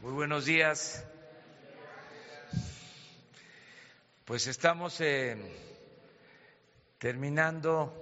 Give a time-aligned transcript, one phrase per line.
[0.00, 1.04] Muy buenos días.
[4.24, 5.36] Pues estamos eh,
[6.98, 7.92] terminando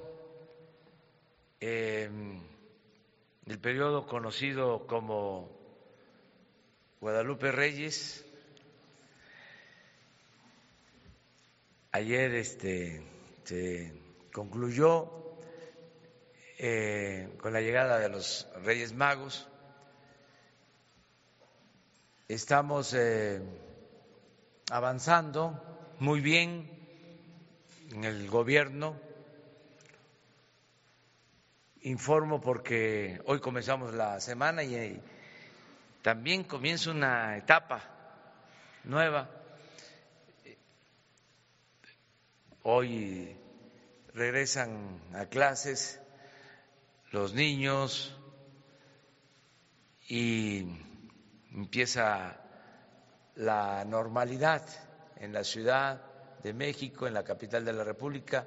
[1.59, 2.11] eh,
[3.47, 5.51] el periodo conocido como
[7.01, 8.27] Guadalupe Reyes.
[11.93, 13.03] Ayer este,
[13.45, 13.99] se
[14.35, 15.11] concluyó
[16.59, 19.49] eh, con la llegada de los Reyes Magos.
[22.29, 23.41] Estamos eh,
[24.73, 25.63] avanzando
[26.01, 26.69] muy bien
[27.93, 28.99] en el gobierno.
[31.83, 35.01] Informo porque hoy comenzamos la semana y eh,
[36.03, 37.85] también comienza una etapa
[38.83, 39.31] nueva.
[42.65, 43.37] Hoy
[44.15, 46.01] regresan a clases
[47.13, 48.19] los niños
[50.09, 50.86] y
[51.57, 52.37] empieza
[53.35, 54.63] la normalidad
[55.17, 56.01] en la Ciudad
[56.43, 58.47] de México, en la capital de la República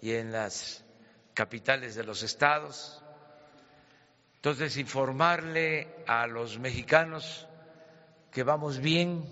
[0.00, 0.84] y en las
[1.34, 3.02] capitales de los estados.
[4.36, 7.48] Entonces, informarle a los mexicanos
[8.30, 9.24] que vamos bien,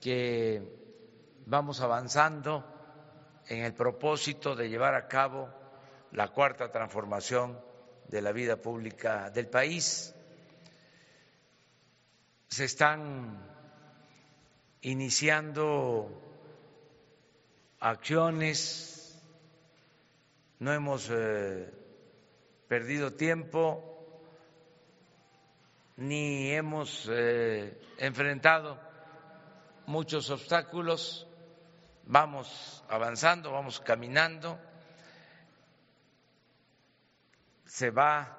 [0.00, 0.62] que
[1.46, 2.64] vamos avanzando
[3.48, 5.48] en el propósito de llevar a cabo
[6.12, 7.58] la cuarta transformación
[8.08, 10.13] de la vida pública del país.
[12.54, 13.36] Se están
[14.80, 16.08] iniciando
[17.80, 19.20] acciones,
[20.60, 21.68] no hemos eh,
[22.68, 24.22] perdido tiempo
[25.96, 28.78] ni hemos eh, enfrentado
[29.86, 31.26] muchos obstáculos,
[32.04, 34.60] vamos avanzando, vamos caminando,
[37.66, 38.38] se va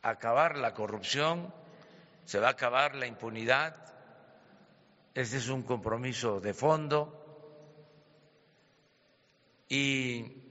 [0.00, 1.52] a acabar la corrupción,
[2.26, 3.74] se va a acabar la impunidad,
[5.14, 7.22] este es un compromiso de fondo.
[9.68, 10.42] Y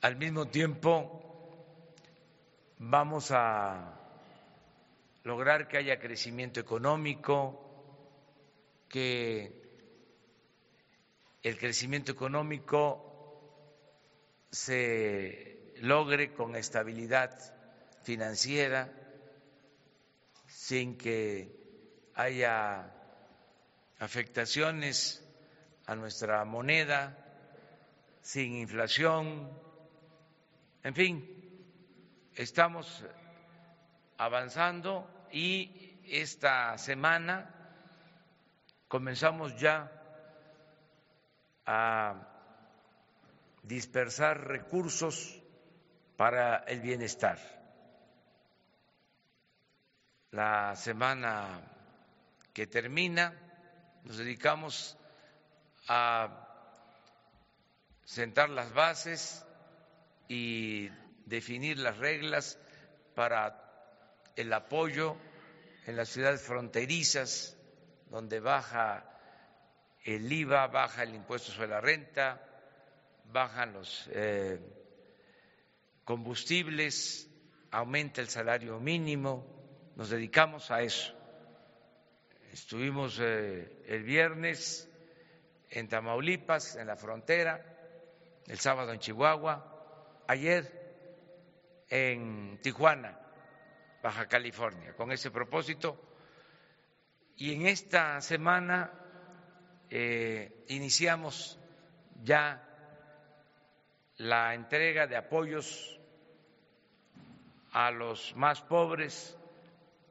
[0.00, 1.94] al mismo tiempo
[2.78, 3.94] vamos a
[5.22, 7.64] lograr que haya crecimiento económico,
[8.88, 9.52] que
[11.42, 13.04] el crecimiento económico
[14.50, 17.38] se logre con estabilidad
[18.02, 18.90] financiera,
[20.48, 21.54] sin que
[22.14, 22.92] haya
[23.98, 25.24] afectaciones
[25.86, 27.16] a nuestra moneda,
[28.22, 29.50] sin inflación,
[30.82, 31.38] en fin,
[32.34, 33.04] estamos
[34.16, 37.54] avanzando y esta semana
[38.88, 39.92] comenzamos ya
[41.66, 42.26] a
[43.62, 45.42] dispersar recursos
[46.16, 47.57] para el bienestar.
[50.32, 51.62] La semana
[52.52, 53.32] que termina
[54.04, 54.98] nos dedicamos
[55.88, 56.46] a
[58.04, 59.46] sentar las bases
[60.28, 60.90] y
[61.24, 62.58] definir las reglas
[63.14, 63.58] para
[64.36, 65.16] el apoyo
[65.86, 67.56] en las ciudades fronterizas,
[68.10, 69.08] donde baja
[70.04, 72.38] el IVA, baja el impuesto sobre la renta,
[73.32, 74.60] bajan los eh,
[76.04, 77.30] combustibles,
[77.70, 79.57] aumenta el salario mínimo,
[79.98, 81.12] nos dedicamos a eso.
[82.52, 84.88] Estuvimos eh, el viernes
[85.70, 87.60] en Tamaulipas, en la frontera,
[88.46, 93.18] el sábado en Chihuahua, ayer en Tijuana,
[94.00, 96.00] Baja California, con ese propósito.
[97.34, 98.92] Y en esta semana
[99.90, 101.58] eh, iniciamos
[102.22, 102.64] ya
[104.18, 105.98] la entrega de apoyos
[107.72, 109.37] a los más pobres,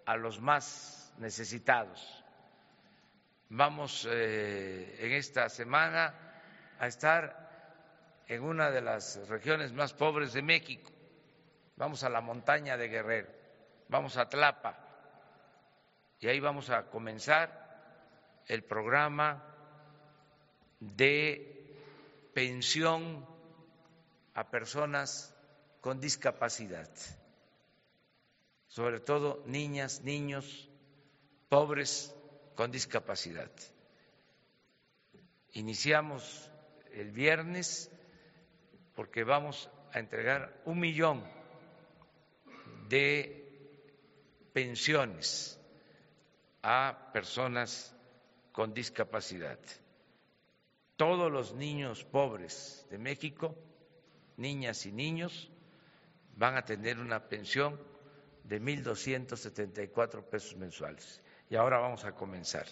[0.07, 2.23] a los más necesitados.
[3.49, 6.13] Vamos eh, en esta semana
[6.79, 10.91] a estar en una de las regiones más pobres de México.
[11.75, 13.29] Vamos a la montaña de Guerrero,
[13.89, 14.77] vamos a Tlapa
[16.19, 19.43] y ahí vamos a comenzar el programa
[20.79, 21.75] de
[22.33, 23.25] pensión
[24.33, 25.35] a personas
[25.81, 26.89] con discapacidad,
[28.77, 30.69] sobre todo niñas, niños,
[31.49, 32.15] pobres
[32.53, 33.49] con discapacidad.
[35.53, 36.51] Iniciamos
[36.93, 37.89] el viernes
[38.93, 41.23] porque vamos a entregar un millón
[42.87, 43.49] de
[44.53, 45.59] pensiones
[46.61, 47.95] a personas
[48.51, 49.57] con discapacidad.
[50.97, 53.55] Todos los niños pobres de México,
[54.35, 55.49] niñas y niños,
[56.35, 57.96] van a tener una pensión
[58.47, 61.21] de 1.274 pesos mensuales.
[61.49, 62.65] Y ahora vamos a comenzar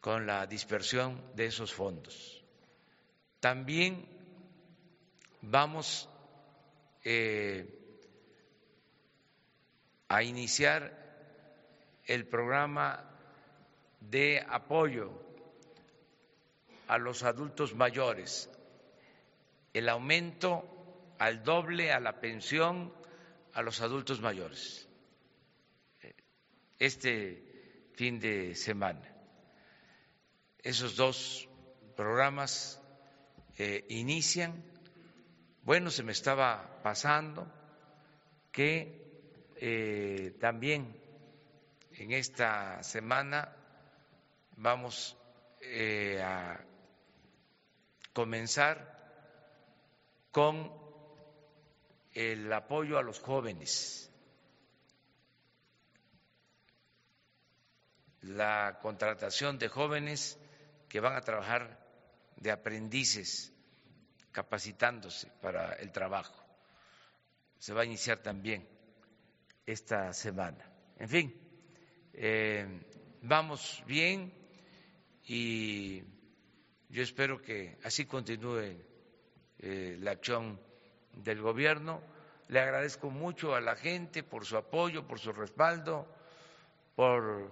[0.00, 2.42] con la dispersión de esos fondos.
[3.40, 4.06] También
[5.42, 6.08] vamos
[7.04, 7.66] eh,
[10.08, 10.96] a iniciar
[12.06, 13.04] el programa
[14.00, 15.12] de apoyo
[16.86, 18.48] a los adultos mayores,
[19.74, 20.64] el aumento
[21.18, 22.92] al doble a la pensión
[23.58, 24.88] a los adultos mayores
[26.78, 29.02] este fin de semana.
[30.62, 31.48] Esos dos
[31.96, 32.80] programas
[33.56, 34.62] eh, inician.
[35.62, 37.50] Bueno, se me estaba pasando
[38.52, 40.96] que eh, también
[41.94, 43.56] en esta semana
[44.56, 45.16] vamos
[45.62, 46.64] eh, a
[48.12, 48.96] comenzar
[50.30, 50.87] con
[52.12, 54.10] el apoyo a los jóvenes,
[58.22, 60.38] la contratación de jóvenes
[60.88, 61.86] que van a trabajar
[62.36, 63.52] de aprendices,
[64.32, 66.44] capacitándose para el trabajo.
[67.58, 68.68] Se va a iniciar también
[69.66, 70.64] esta semana.
[70.98, 71.34] En fin,
[72.12, 72.80] eh,
[73.22, 74.32] vamos bien
[75.24, 76.02] y
[76.88, 78.76] yo espero que así continúe
[79.58, 80.60] eh, la acción
[81.22, 82.00] del gobierno.
[82.48, 86.06] Le agradezco mucho a la gente por su apoyo, por su respaldo,
[86.94, 87.50] por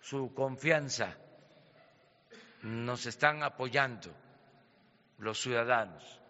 [0.00, 1.16] su confianza.
[2.62, 4.10] Nos están apoyando
[5.18, 6.20] los ciudadanos,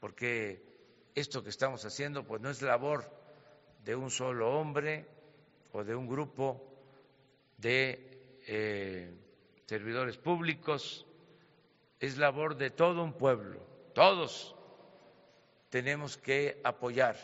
[0.00, 0.62] porque
[1.14, 3.04] esto que estamos haciendo pues no es labor
[3.84, 5.06] de un solo hombre
[5.72, 6.66] o de un grupo
[7.58, 9.14] de eh,
[9.66, 11.06] servidores públicos,
[12.00, 13.60] es labor de todo un pueblo,
[13.94, 14.56] todos
[15.70, 17.16] tenemos que apoyar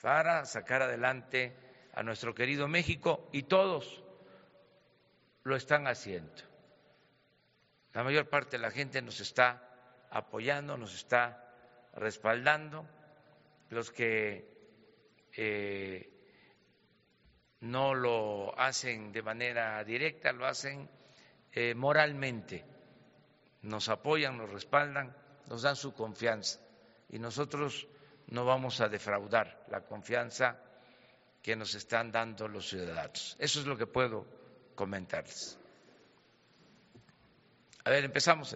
[0.00, 1.56] para sacar adelante
[1.94, 4.04] a nuestro querido México y todos
[5.42, 6.42] lo están haciendo.
[7.94, 9.66] La mayor parte de la gente nos está
[10.10, 11.54] apoyando, nos está
[11.94, 12.86] respaldando.
[13.70, 14.48] Los que
[15.36, 16.10] eh,
[17.60, 20.88] no lo hacen de manera directa, lo hacen
[21.52, 22.64] eh, moralmente.
[23.62, 25.16] Nos apoyan, nos respaldan,
[25.48, 26.60] nos dan su confianza
[27.10, 27.86] y nosotros
[28.28, 30.58] no vamos a defraudar la confianza
[31.42, 33.36] que nos están dando los ciudadanos.
[33.38, 34.26] Eso es lo que puedo
[34.74, 35.58] comentarles.
[37.84, 38.54] A ver, empezamos.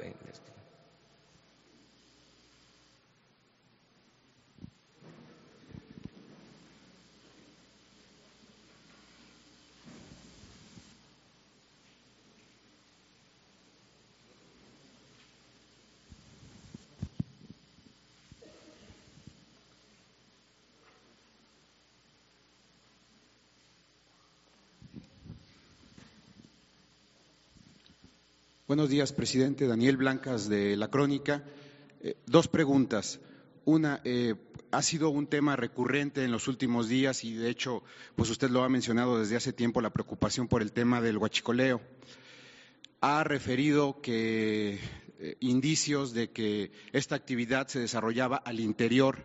[28.75, 29.69] Buenos días, presidente.
[29.69, 31.45] Daniel Blancas de La Crónica.
[32.01, 33.21] Eh, dos preguntas.
[33.65, 34.35] Una, eh,
[34.73, 37.85] ha sido un tema recurrente en los últimos días y, de hecho,
[38.17, 41.81] pues usted lo ha mencionado desde hace tiempo, la preocupación por el tema del huachicoleo.
[43.01, 44.81] Ha referido que
[45.21, 49.25] eh, indicios de que esta actividad se desarrollaba al interior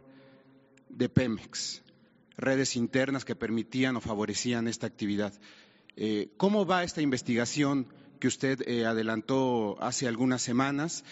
[0.90, 1.82] de Pemex,
[2.38, 5.34] redes internas que permitían o favorecían esta actividad.
[6.38, 7.88] ¿Cómo va esta investigación?
[8.20, 11.04] Que usted eh, adelantó hace algunas semanas.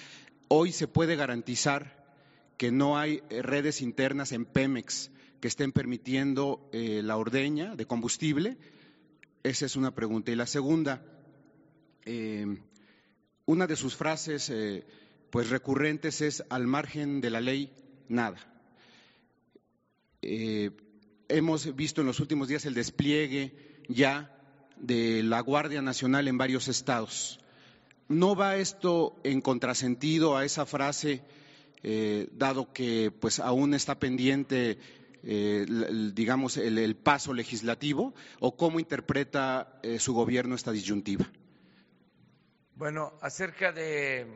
[0.50, 2.06] Hoy se puede garantizar
[2.58, 7.86] que no hay eh, redes internas en Pemex que estén permitiendo eh, la ordeña de
[7.86, 8.58] combustible.
[9.44, 10.32] Esa es una pregunta.
[10.32, 11.06] Y la segunda,
[13.46, 14.52] una de sus frases
[15.30, 17.72] pues recurrentes es al margen de la ley,
[18.10, 18.38] nada.
[20.22, 24.37] hemos visto en los últimos días el despliegue ya
[24.80, 27.40] de la Guardia Nacional en varios estados.
[28.08, 31.22] ¿No va esto en contrasentido a esa frase,
[31.84, 34.80] eh, dado que pues aún está pendiente,
[35.24, 35.66] eh,
[36.14, 41.30] digamos, el, paso legislativo, o cómo interpreta eh, su gobierno esta disyuntiva?
[42.76, 44.28] Bueno, acerca de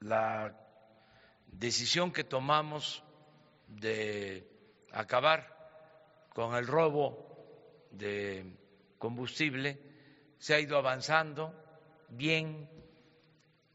[0.00, 0.56] la
[1.46, 3.02] decisión que tomamos
[3.68, 4.48] de
[4.92, 5.53] acabar
[6.34, 8.44] con el robo de
[8.98, 9.78] combustible,
[10.36, 11.54] se ha ido avanzando
[12.10, 12.68] bien,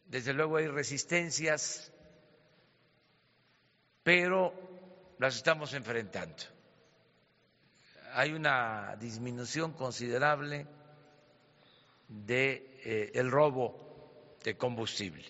[0.05, 1.91] desde luego hay resistencias,
[4.03, 4.53] pero
[5.17, 6.43] las estamos enfrentando.
[8.13, 10.67] Hay una disminución considerable
[12.09, 15.25] de eh, robo de combustible.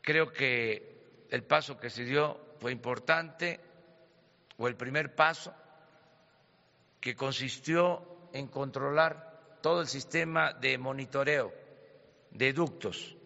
[0.00, 3.67] Creo que el paso que se dio fue importante,
[4.58, 5.54] o el primer paso,
[7.00, 11.54] que consistió en controlar todo el sistema de monitoreo
[12.32, 13.16] de ductos.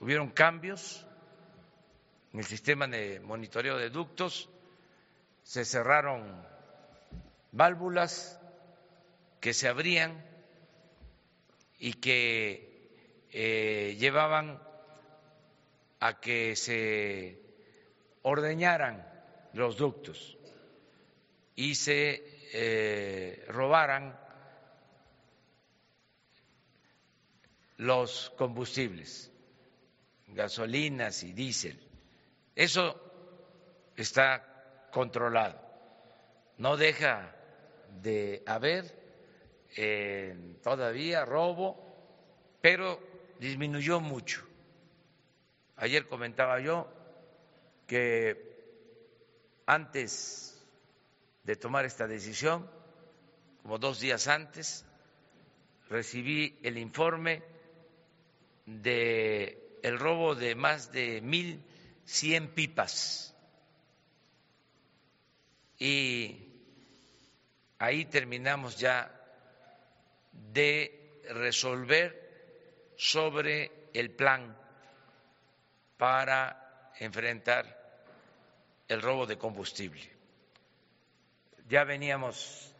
[0.00, 1.06] Hubieron cambios
[2.32, 4.50] en el sistema de monitoreo de ductos,
[5.42, 6.44] se cerraron
[7.52, 8.38] válvulas
[9.40, 10.22] que se abrían
[11.78, 12.90] y que
[13.30, 14.60] eh, llevaban
[16.00, 17.40] a que se
[18.22, 19.15] ordeñaran
[19.56, 20.36] los ductos
[21.54, 22.22] y se
[22.52, 24.18] eh, robaran
[27.78, 29.32] los combustibles,
[30.28, 31.80] gasolinas y diésel.
[32.54, 33.00] Eso
[33.96, 35.58] está controlado.
[36.58, 37.34] No deja
[38.02, 38.84] de haber
[39.74, 41.82] eh, todavía robo,
[42.60, 43.00] pero
[43.40, 44.46] disminuyó mucho.
[45.76, 46.88] Ayer comentaba yo
[47.86, 48.45] que
[49.66, 50.64] antes
[51.42, 52.70] de tomar esta decisión,
[53.62, 54.84] como dos días antes,
[55.88, 57.42] recibí el informe
[58.64, 59.62] de
[59.98, 61.62] robo de más de mil
[62.04, 63.34] cien pipas.
[65.78, 66.48] Y
[67.78, 69.12] ahí terminamos ya
[70.32, 74.56] de resolver sobre el plan
[75.96, 77.85] para enfrentar
[78.88, 80.08] el robo de combustible.
[81.68, 82.74] Ya veníamos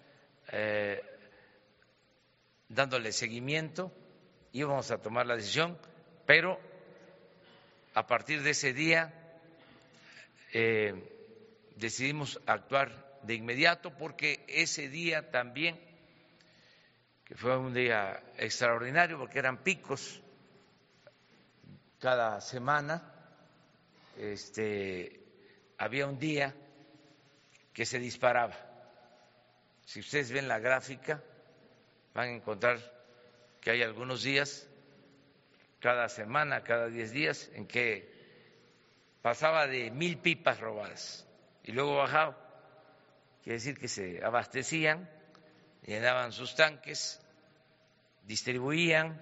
[0.53, 1.03] eh,
[2.69, 3.93] dándole seguimiento,
[4.53, 5.79] íbamos a tomar la decisión,
[6.25, 6.59] pero
[7.95, 9.13] a partir de ese día
[10.53, 10.95] eh,
[11.77, 15.81] decidimos actuar de inmediato porque ese día también,
[17.25, 20.23] que fue un día extraordinario porque eran picos
[21.99, 23.03] cada semana,
[24.17, 25.26] este,
[25.79, 26.55] había un día
[27.73, 28.55] que se disparaba.
[29.85, 31.23] Si ustedes ven la gráfica,
[32.15, 32.79] van a encontrar
[33.61, 34.69] que hay algunos días,
[35.81, 38.15] cada semana, cada diez días, en que
[39.23, 41.27] pasaba de mil pipas robadas
[41.63, 42.37] y luego bajaba.
[43.43, 45.09] Quiere decir que se abastecían,
[45.85, 47.21] llenaban sus tanques,
[48.25, 49.21] distribuían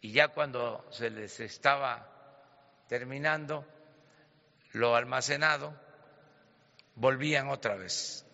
[0.00, 2.08] y ya cuando se les estaba
[2.88, 3.66] terminando,
[4.76, 5.74] lo almacenado,
[6.96, 8.26] volvían otra vez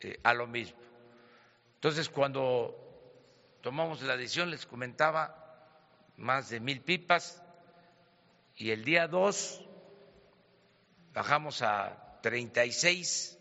[0.00, 0.80] eh, a lo mismo.
[1.76, 2.76] Entonces, cuando
[3.60, 5.38] tomamos la decisión, les comentaba,
[6.16, 7.40] más de mil pipas,
[8.56, 9.64] y el día 2
[11.12, 13.38] bajamos a 36,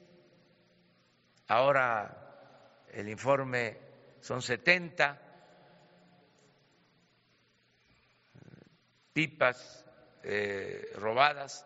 [1.48, 3.80] ahora el informe
[4.20, 5.20] son 70
[9.14, 9.86] pipas
[10.24, 11.66] eh, robadas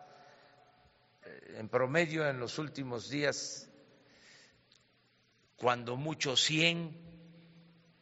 [1.56, 3.68] en promedio en los últimos días,
[5.56, 6.96] cuando mucho 100,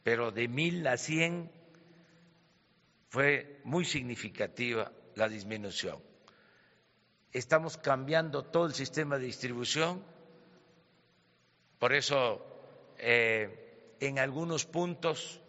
[0.03, 1.51] pero de mil a 100
[3.09, 6.03] fue muy significativa la disminución.
[7.31, 10.03] Estamos cambiando todo el sistema de distribución,
[11.79, 12.45] por eso
[12.97, 15.41] eh, en algunos puntos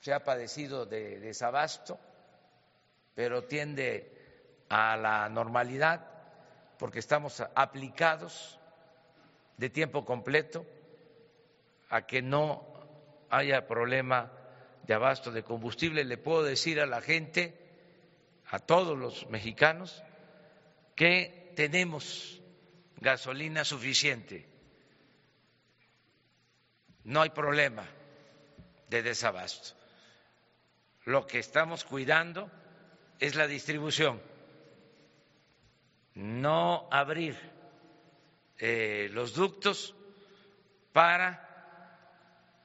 [0.00, 1.98] se ha padecido de desabasto,
[3.14, 6.15] pero tiende a la normalidad
[6.78, 8.58] porque estamos aplicados
[9.56, 10.66] de tiempo completo
[11.88, 12.66] a que no
[13.30, 14.30] haya problema
[14.86, 16.04] de abasto de combustible.
[16.04, 17.58] Le puedo decir a la gente,
[18.50, 20.02] a todos los mexicanos,
[20.94, 22.40] que tenemos
[23.00, 24.48] gasolina suficiente.
[27.04, 27.86] No hay problema
[28.88, 29.76] de desabasto.
[31.04, 32.50] Lo que estamos cuidando
[33.20, 34.20] es la distribución
[36.16, 37.38] no abrir
[38.58, 39.94] eh, los ductos
[40.92, 41.42] para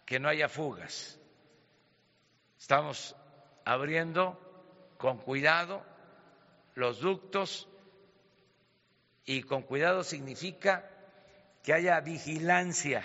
[0.05, 1.19] que no haya fugas.
[2.57, 3.15] Estamos
[3.65, 4.39] abriendo
[4.97, 5.83] con cuidado
[6.75, 7.67] los ductos
[9.25, 10.89] y con cuidado significa
[11.61, 13.03] que haya vigilancia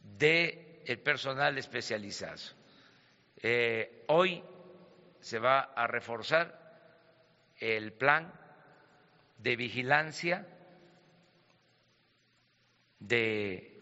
[0.00, 2.40] del el personal especializado.
[3.36, 4.42] Eh, hoy
[5.20, 6.58] se va a reforzar
[7.58, 8.41] el plan
[9.42, 10.46] de vigilancia
[13.00, 13.80] de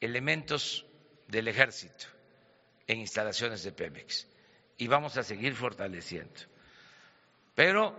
[0.00, 0.86] elementos
[1.26, 2.06] del ejército
[2.86, 4.28] en instalaciones de Pemex
[4.76, 6.40] y vamos a seguir fortaleciendo.
[7.54, 7.96] Pero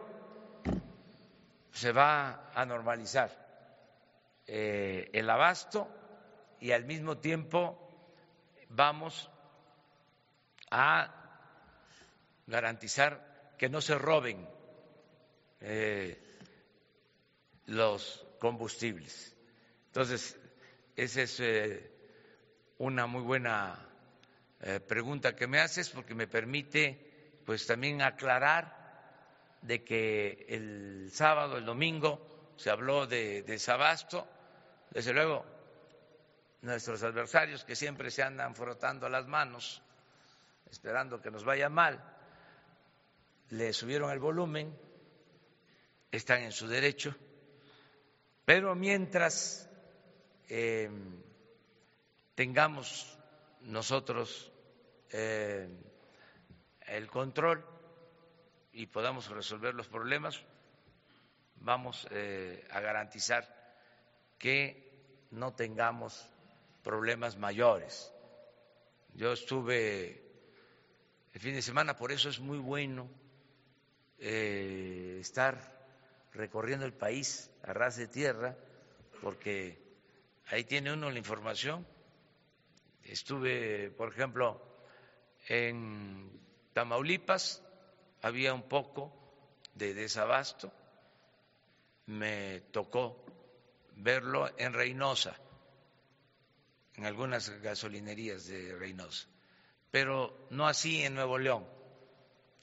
[1.71, 3.29] se va a normalizar
[4.47, 5.89] eh, el abasto
[6.61, 7.77] y al mismo tiempo
[8.69, 9.29] vamos
[10.71, 11.51] a
[12.47, 14.47] garantizar que no se roben
[15.59, 16.24] eh,
[17.65, 19.35] los combustibles.
[19.87, 20.37] Entonces,
[20.95, 21.91] esa es eh,
[22.77, 23.87] una muy buena
[24.61, 28.85] eh, pregunta que me haces porque me permite pues también aclarar
[29.61, 34.27] de que el sábado, el domingo, se habló de desabasto.
[34.91, 35.45] Desde luego,
[36.61, 39.81] nuestros adversarios que siempre se andan frotando las manos,
[40.69, 42.03] esperando que nos vaya mal,
[43.49, 44.75] le subieron el volumen,
[46.11, 47.15] están en su derecho,
[48.45, 49.67] pero mientras
[50.47, 50.89] eh,
[52.35, 53.17] tengamos
[53.61, 54.51] nosotros
[55.09, 55.67] eh,
[56.81, 57.65] el control
[58.71, 60.39] y podamos resolver los problemas,
[61.55, 63.47] vamos eh, a garantizar
[64.37, 66.29] que no tengamos
[66.83, 68.13] problemas mayores.
[69.15, 70.21] Yo estuve
[71.33, 73.09] el fin de semana, por eso es muy bueno
[74.19, 75.74] estar
[76.35, 78.55] recorriendo el país a ras de tierra,
[79.21, 79.77] porque
[80.47, 81.85] ahí tiene uno la información.
[83.03, 84.61] Estuve, por ejemplo,
[85.47, 86.29] en
[86.73, 87.63] Tamaulipas,
[88.21, 89.13] había un poco
[89.73, 90.71] de desabasto,
[92.07, 93.23] me tocó
[93.95, 95.35] verlo en Reynosa,
[96.95, 99.27] en algunas gasolinerías de Reynosa,
[99.91, 101.65] pero no así en Nuevo León,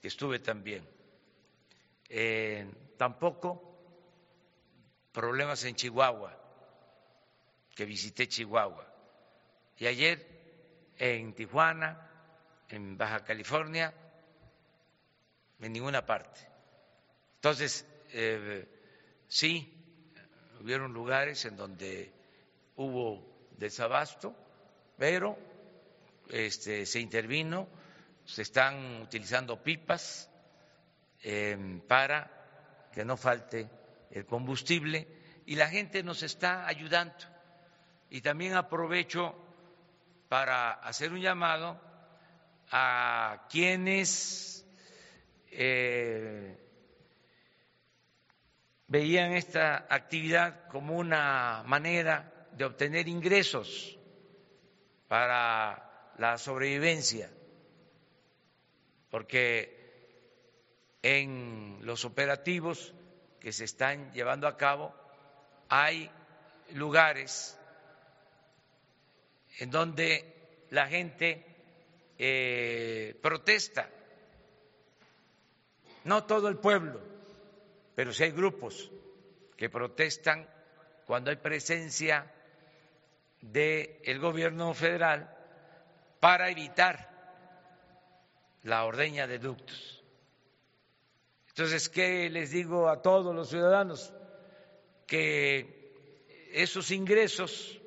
[0.01, 0.87] que estuve también.
[2.09, 3.73] Eh, tampoco
[5.13, 6.39] problemas en Chihuahua,
[7.75, 8.87] que visité Chihuahua.
[9.79, 12.09] Y ayer en Tijuana,
[12.69, 13.93] en Baja California,
[15.61, 16.41] en ninguna parte.
[17.37, 18.67] Entonces, eh,
[19.27, 19.73] sí,
[20.61, 22.13] hubieron lugares en donde
[22.77, 24.35] hubo desabasto,
[24.97, 25.37] pero
[26.29, 27.69] este, se intervino,
[28.25, 30.31] se están utilizando pipas
[31.23, 32.42] em, para
[32.93, 33.69] que no falte
[34.11, 35.07] el combustible
[35.47, 37.15] y la gente nos está ayudando.
[38.11, 39.35] Y también aprovecho
[40.29, 41.81] para hacer un llamado
[42.71, 44.67] a quienes
[45.51, 46.59] eh,
[48.87, 53.99] veían esta actividad como una manera de obtener ingresos
[55.09, 57.31] para la sobrevivencia,
[59.11, 59.83] porque
[61.03, 62.95] en los operativos
[63.41, 64.95] que se están llevando a cabo
[65.69, 66.11] hay
[66.75, 67.59] lugares
[69.59, 71.45] en donde la gente
[72.19, 73.91] eh, protesta,
[76.05, 77.01] no todo el pueblo,
[77.95, 78.91] pero sí hay grupos
[79.57, 80.49] que protestan
[81.05, 82.33] cuando hay presencia
[83.41, 85.37] del gobierno federal
[86.21, 87.11] para evitar
[88.63, 90.02] la ordeña de ductos.
[91.55, 94.15] Entonces, ¿qué les digo a todos los ciudadanos?
[95.07, 97.79] Que esos ingresos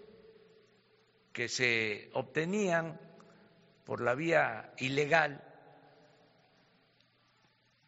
[1.34, 3.00] que se obtenían
[3.84, 5.44] por la vía ilegal,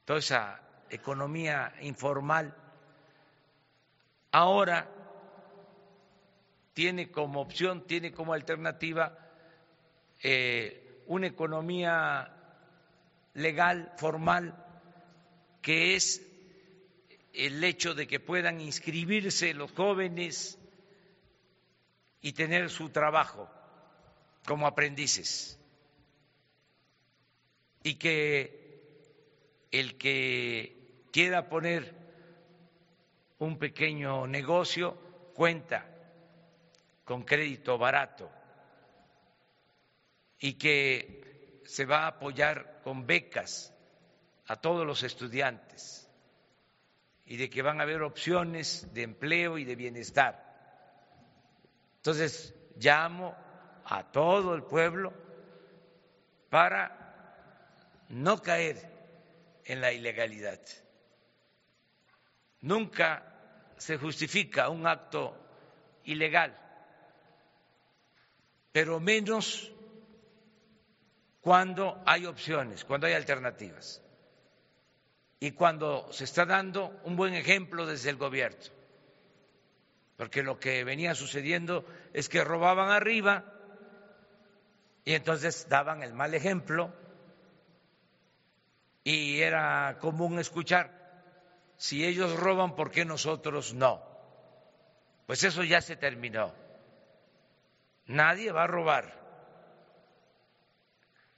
[0.03, 2.55] toda esa economía informal,
[4.31, 4.89] ahora
[6.73, 9.15] tiene como opción, tiene como alternativa
[10.23, 12.33] eh, una economía
[13.35, 14.63] legal, formal,
[15.61, 16.21] que es
[17.33, 20.57] el hecho de que puedan inscribirse los jóvenes
[22.21, 23.49] y tener su trabajo
[24.45, 25.59] como aprendices.
[27.83, 31.93] Y que el que quiera poner
[33.39, 34.97] un pequeño negocio
[35.35, 35.85] cuenta
[37.05, 38.29] con crédito barato
[40.39, 43.73] y que se va a apoyar con becas
[44.47, 46.09] a todos los estudiantes
[47.25, 50.43] y de que van a haber opciones de empleo y de bienestar.
[51.97, 53.35] Entonces, llamo
[53.85, 55.13] a todo el pueblo
[56.49, 58.77] para no caer
[59.65, 60.61] en la ilegalidad.
[62.61, 63.23] Nunca
[63.77, 65.37] se justifica un acto
[66.05, 66.67] ilegal
[68.77, 69.71] pero menos
[71.41, 74.03] cuando hay opciones, cuando hay alternativas
[75.39, 78.63] y cuando se está dando un buen ejemplo desde el gobierno.
[80.15, 83.45] Porque lo que venía sucediendo es que robaban arriba
[85.05, 86.91] y entonces daban el mal ejemplo
[89.03, 90.91] y era común escuchar,
[91.77, 94.03] si ellos roban, ¿por qué nosotros no?
[95.27, 96.53] Pues eso ya se terminó.
[98.07, 99.17] Nadie va a robar.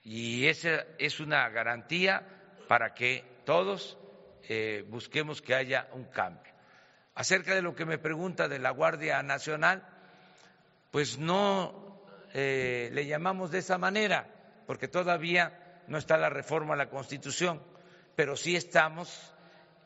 [0.02, 2.26] Y esa es una garantía
[2.68, 3.98] para que todos
[4.48, 6.54] eh, busquemos que haya un cambio.
[7.16, 9.82] Acerca de lo que me pregunta de la Guardia Nacional,
[10.92, 14.28] pues no eh, le llamamos de esa manera,
[14.68, 17.60] porque todavía no está la reforma a la Constitución,
[18.16, 19.34] pero sí estamos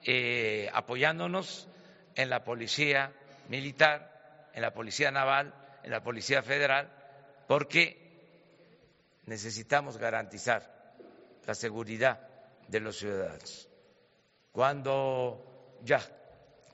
[0.01, 1.69] eh, apoyándonos
[2.15, 3.13] en la Policía
[3.47, 6.91] Militar, en la Policía Naval, en la Policía Federal,
[7.47, 8.11] porque
[9.25, 10.69] necesitamos garantizar
[11.45, 12.32] la seguridad
[12.67, 13.69] de los ciudadanos.
[14.51, 16.01] Cuando ya,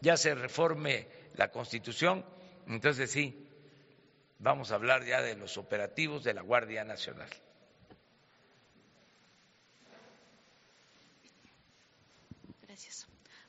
[0.01, 2.25] ya se reforme la Constitución,
[2.67, 3.47] entonces sí,
[4.37, 7.29] vamos a hablar ya de los operativos de la Guardia Nacional.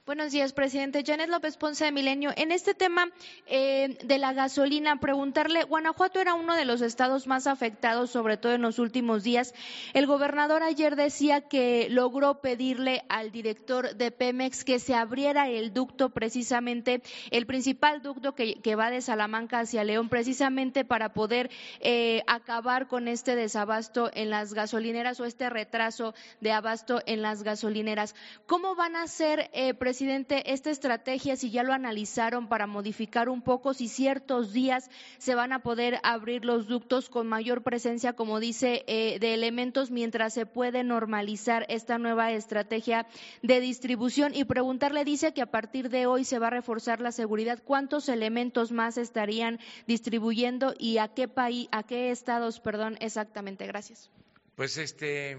[0.06, 1.04] Buenos días, presidente.
[1.06, 2.32] Janet López Ponce de Milenio.
[2.34, 3.10] En este tema
[3.46, 8.54] eh, de la gasolina, preguntarle, Guanajuato era uno de los estados más afectados, sobre todo
[8.54, 9.54] en los últimos días.
[9.92, 15.74] El gobernador ayer decía que logró pedirle al director de Pemex que se abriera el
[15.74, 22.22] ducto, precisamente el principal ducto que, va de Salamanca hacia León, precisamente para poder eh,
[22.26, 28.14] acabar con este desabasto en las gasolineras o este retraso de abasto en las gasolineras.
[28.46, 33.74] ¿Cómo van a ser, eh, esta estrategia, si ya lo analizaron para modificar un poco,
[33.74, 38.84] si ciertos días se van a poder abrir los ductos con mayor presencia, como dice,
[38.86, 43.06] eh, de elementos mientras se puede normalizar esta nueva estrategia
[43.42, 44.34] de distribución?
[44.34, 47.62] Y preguntarle, dice que a partir de hoy se va a reforzar la seguridad.
[47.64, 53.66] ¿Cuántos elementos más estarían distribuyendo y a qué país, a qué estados, perdón, exactamente?
[53.66, 54.10] Gracias.
[54.54, 55.38] Pues este,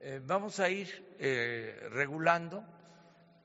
[0.00, 2.64] eh, vamos a ir eh, regulando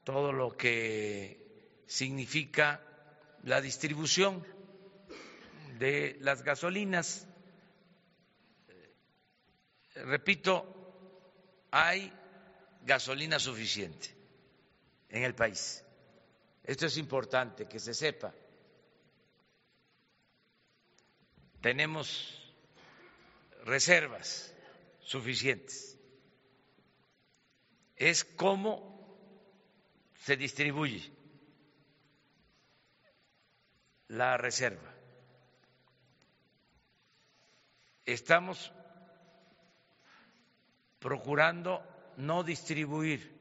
[0.04, 2.82] todo lo que significa
[3.44, 4.46] la distribución
[5.80, 7.28] de las gasolinas.
[9.96, 10.66] Repito,
[11.72, 12.12] hay
[12.82, 14.14] gasolina suficiente
[15.10, 15.84] en el país.
[16.64, 18.34] Esto es importante que se sepa.
[21.62, 22.54] Tenemos
[23.64, 24.54] reservas
[25.02, 25.98] suficientes.
[27.96, 28.93] Es como
[30.24, 31.12] se distribuye
[34.08, 34.90] la reserva.
[38.06, 38.72] Estamos
[41.00, 41.84] procurando
[42.16, 43.38] no distribuir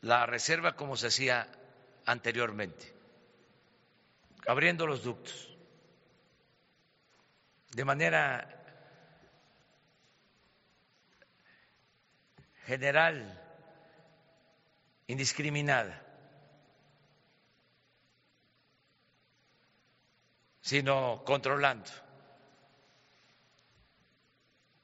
[0.00, 1.46] la reserva como se hacía
[2.04, 2.92] anteriormente,
[4.48, 5.56] abriendo los ductos
[7.70, 8.52] de manera
[12.64, 13.45] general
[15.06, 16.02] indiscriminada,
[20.60, 21.90] sino controlando.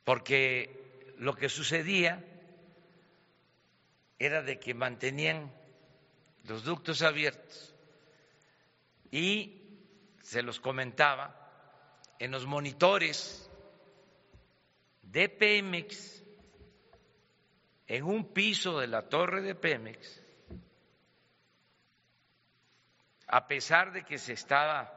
[0.04, 2.24] Porque lo que sucedía
[4.18, 5.52] era de que mantenían
[6.44, 7.74] los ductos abiertos
[9.10, 9.60] y
[10.22, 11.42] se los comentaba
[12.18, 13.50] en los monitores
[15.02, 16.21] de Pemex
[17.92, 20.22] en un piso de la torre de Pemex,
[23.26, 24.90] a pesar de que se estaba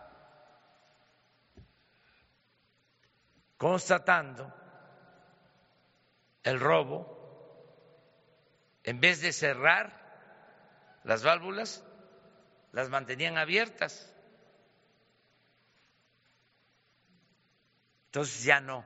[3.58, 4.50] constatando
[6.44, 7.12] el robo,
[8.86, 11.84] en vez de cerrar las válvulas,
[12.72, 14.10] las mantenían abiertas.
[18.06, 18.86] Entonces ya no.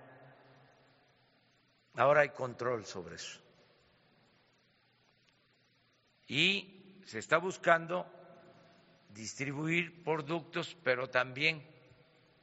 [1.93, 3.48] Ahora hay control sobre eso
[6.29, 8.05] y se está buscando
[9.09, 11.67] distribuir productos, pero también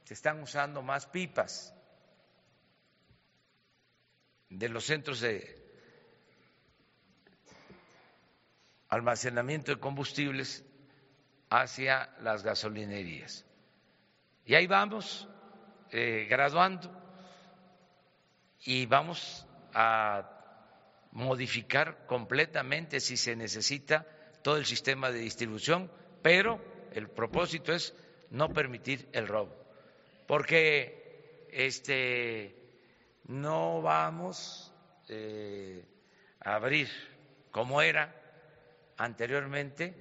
[0.03, 1.73] se están usando más pipas
[4.49, 5.55] de los centros de
[8.89, 10.65] almacenamiento de combustibles
[11.49, 13.45] hacia las gasolinerías.
[14.45, 15.27] Y ahí vamos
[15.91, 16.91] eh, graduando
[18.65, 20.36] y vamos a
[21.11, 24.05] modificar completamente si se necesita
[24.41, 25.91] todo el sistema de distribución,
[26.21, 26.59] pero
[26.93, 27.93] el propósito es
[28.29, 29.55] no permitir el robo,
[30.27, 32.55] porque este
[33.25, 34.73] no vamos
[35.09, 35.85] eh,
[36.39, 36.89] a abrir
[37.51, 38.13] como era
[38.97, 39.95] anteriormente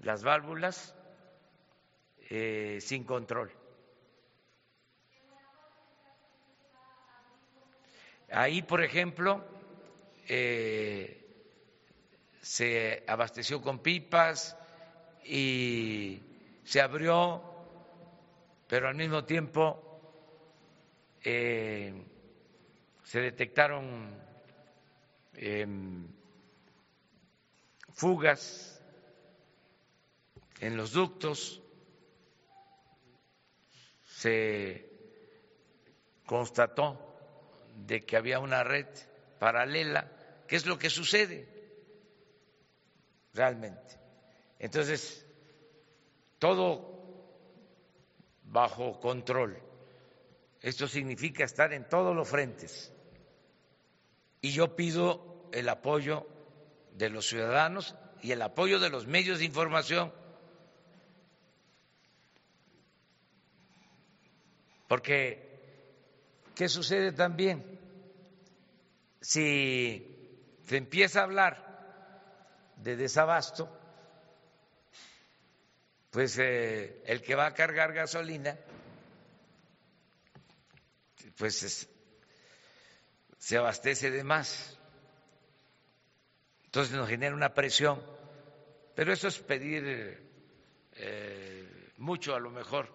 [0.00, 0.94] las válvulas
[2.30, 3.52] eh, sin control.
[8.30, 9.44] Ahí, por ejemplo,
[10.28, 11.22] eh,
[12.40, 14.56] se abasteció con pipas
[15.24, 16.20] y
[16.64, 17.42] se abrió,
[18.68, 19.86] pero al mismo tiempo
[21.24, 21.92] eh,
[23.02, 24.16] se detectaron
[25.34, 26.06] em,
[27.92, 28.80] fugas
[30.60, 31.62] en los ductos,
[34.04, 34.88] se
[36.24, 36.98] constató
[37.76, 38.86] de que había una red
[39.38, 40.10] paralela,
[40.46, 41.56] ¿qué es lo que sucede
[43.36, 44.00] realmente.
[44.58, 45.24] Entonces,
[46.38, 46.96] todo
[48.44, 49.62] bajo control.
[50.60, 52.92] Esto significa estar en todos los frentes.
[54.40, 56.26] Y yo pido el apoyo
[56.92, 60.12] de los ciudadanos y el apoyo de los medios de información.
[64.88, 65.60] Porque,
[66.54, 67.78] ¿qué sucede también?
[69.20, 70.15] Si
[70.66, 73.68] se empieza a hablar de desabasto,
[76.10, 78.58] pues eh, el que va a cargar gasolina,
[81.36, 81.88] pues
[83.38, 84.76] se abastece de más.
[86.64, 88.02] Entonces nos genera una presión.
[88.94, 90.26] Pero eso es pedir
[90.94, 92.92] eh, mucho a lo mejor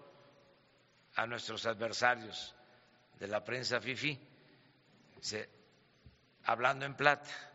[1.15, 2.55] a nuestros adversarios
[3.19, 4.19] de la prensa FIFI,
[6.43, 7.50] hablando en plata.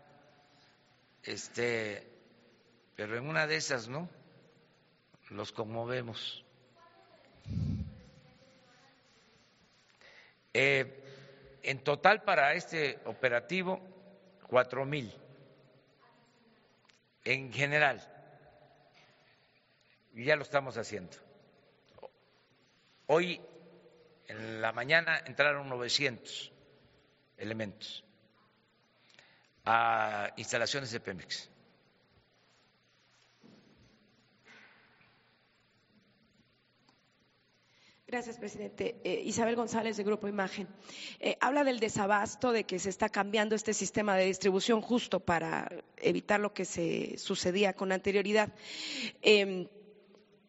[1.27, 2.07] Este,
[2.95, 4.09] pero en una de esas, ¿no?
[5.29, 6.45] Los conmovemos.
[10.55, 11.03] Eh,
[11.65, 13.81] en total para este operativo,
[14.47, 15.13] cuatro mil.
[17.25, 18.01] En general,
[20.15, 21.17] ya lo estamos haciendo.
[23.07, 23.41] Hoy,
[24.29, 26.53] en la mañana, entraron 900
[27.37, 28.06] elementos
[29.67, 31.51] a instalaciones de Pemex.
[38.09, 39.01] Gracias, presidente.
[39.03, 40.69] Eh, Isabel González, de Grupo Imagen.
[41.19, 45.69] Eh, habla del desabasto, de que se está cambiando este sistema de distribución justo para
[45.97, 48.53] evitar lo que se sucedía con anterioridad.
[49.23, 49.67] Em,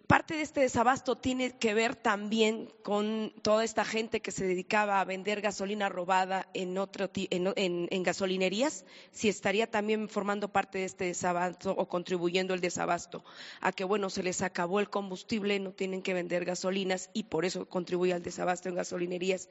[0.08, 5.02] parte de este desabasto tiene que ver también con toda esta gente que se dedicaba
[5.02, 11.06] a vender gasolina robada en, otro, en, gasolinerías, si estaría también formando parte de este
[11.06, 13.26] desabasto o contribuyendo el desabasto
[13.60, 17.44] a que, bueno, se les acabó el combustible, no tienen que vender gasolinas y por
[17.44, 19.50] eso contribuye al desabasto en gasolinerías.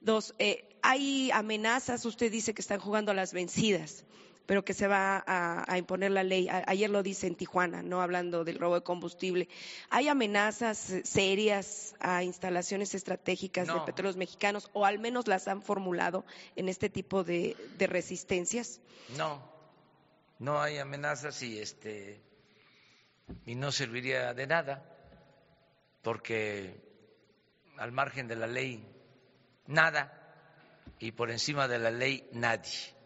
[0.00, 4.06] Dos, eh, hay amenazas, usted dice que están jugando a las vencidas
[4.48, 6.48] pero que se va a, imponer la ley.
[6.48, 9.46] ayer lo dice en Tijuana, no hablando del robo de combustible.
[9.90, 16.24] ¿Hay amenazas serias a instalaciones estratégicas de petróleos mexicanos o al menos las han formulado
[16.56, 18.80] en este tipo de, resistencias?
[19.18, 19.42] No,
[20.38, 22.22] no hay amenazas y este
[23.44, 24.82] y no serviría de nada
[26.00, 26.80] porque
[27.76, 28.82] al margen de la ley
[29.66, 30.10] nada
[30.98, 32.97] y por encima de la ley nadie.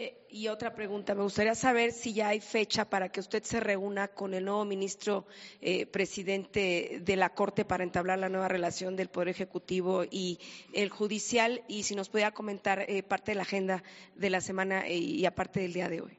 [0.00, 3.58] Eh, y otra pregunta, me gustaría saber si ya hay fecha para que usted se
[3.58, 5.26] reúna con el nuevo ministro
[5.60, 10.38] eh, presidente de la Corte para entablar la nueva relación del Poder Ejecutivo y
[10.72, 13.82] el Judicial y si nos pudiera comentar eh, parte de la agenda
[14.14, 16.16] de la semana y aparte del día de hoy.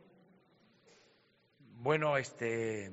[1.60, 2.92] Bueno, este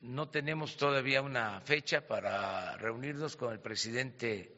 [0.00, 4.52] no tenemos todavía una fecha para reunirnos con el presidente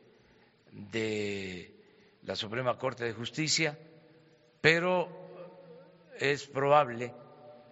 [0.71, 1.82] de
[2.23, 3.79] la Suprema Corte de Justicia,
[4.61, 5.09] pero
[6.19, 7.13] es probable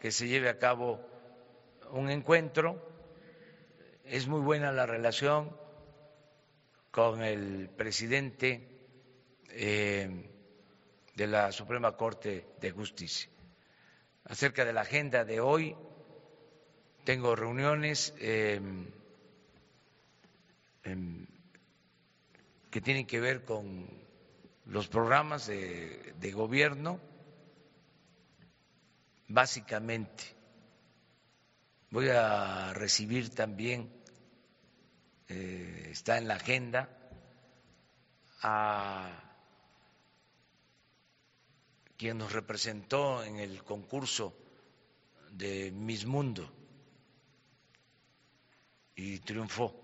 [0.01, 1.01] que se lleve a cabo
[1.91, 2.89] un encuentro.
[4.05, 5.57] Es muy buena la relación
[6.91, 8.67] con el presidente
[9.51, 10.29] eh,
[11.15, 13.31] de la Suprema Corte de Justicia.
[14.25, 15.77] Acerca de la agenda de hoy,
[17.05, 18.61] tengo reuniones eh,
[20.85, 21.27] em,
[22.71, 23.89] que tienen que ver con
[24.71, 27.01] los programas de, gobierno,
[29.27, 30.25] básicamente.
[31.91, 33.93] Voy a recibir también,
[35.29, 36.89] eh, está en la agenda,
[38.43, 39.11] a
[41.97, 44.37] quien nos representó en el concurso
[45.33, 46.49] de Miss Mundo
[48.95, 49.75] y triunfó,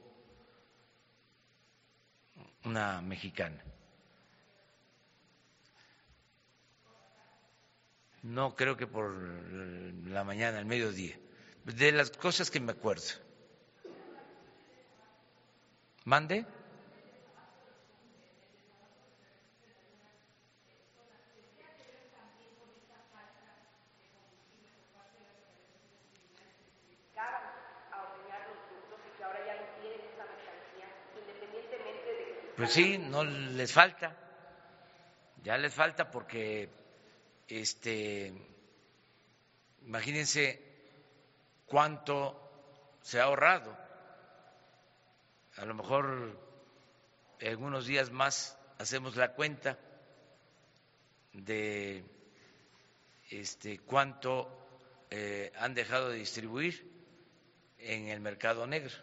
[2.64, 3.62] una mexicana.
[8.26, 9.12] No creo que por
[10.08, 11.16] la mañana, el mediodía.
[11.64, 13.04] De las cosas que me acuerdo.
[16.04, 16.44] ¿Mande?
[32.56, 34.16] Pues sí, no les falta.
[35.44, 36.68] Ya les falta porque,
[37.48, 38.32] este,
[39.82, 40.60] imagínense
[41.66, 43.76] cuánto se ha ahorrado.
[45.56, 46.38] A lo mejor
[47.38, 49.78] en algunos días más hacemos la cuenta
[51.32, 52.04] de
[53.30, 54.50] este, cuánto
[55.10, 56.90] eh, han dejado de distribuir
[57.78, 58.94] en el mercado negro.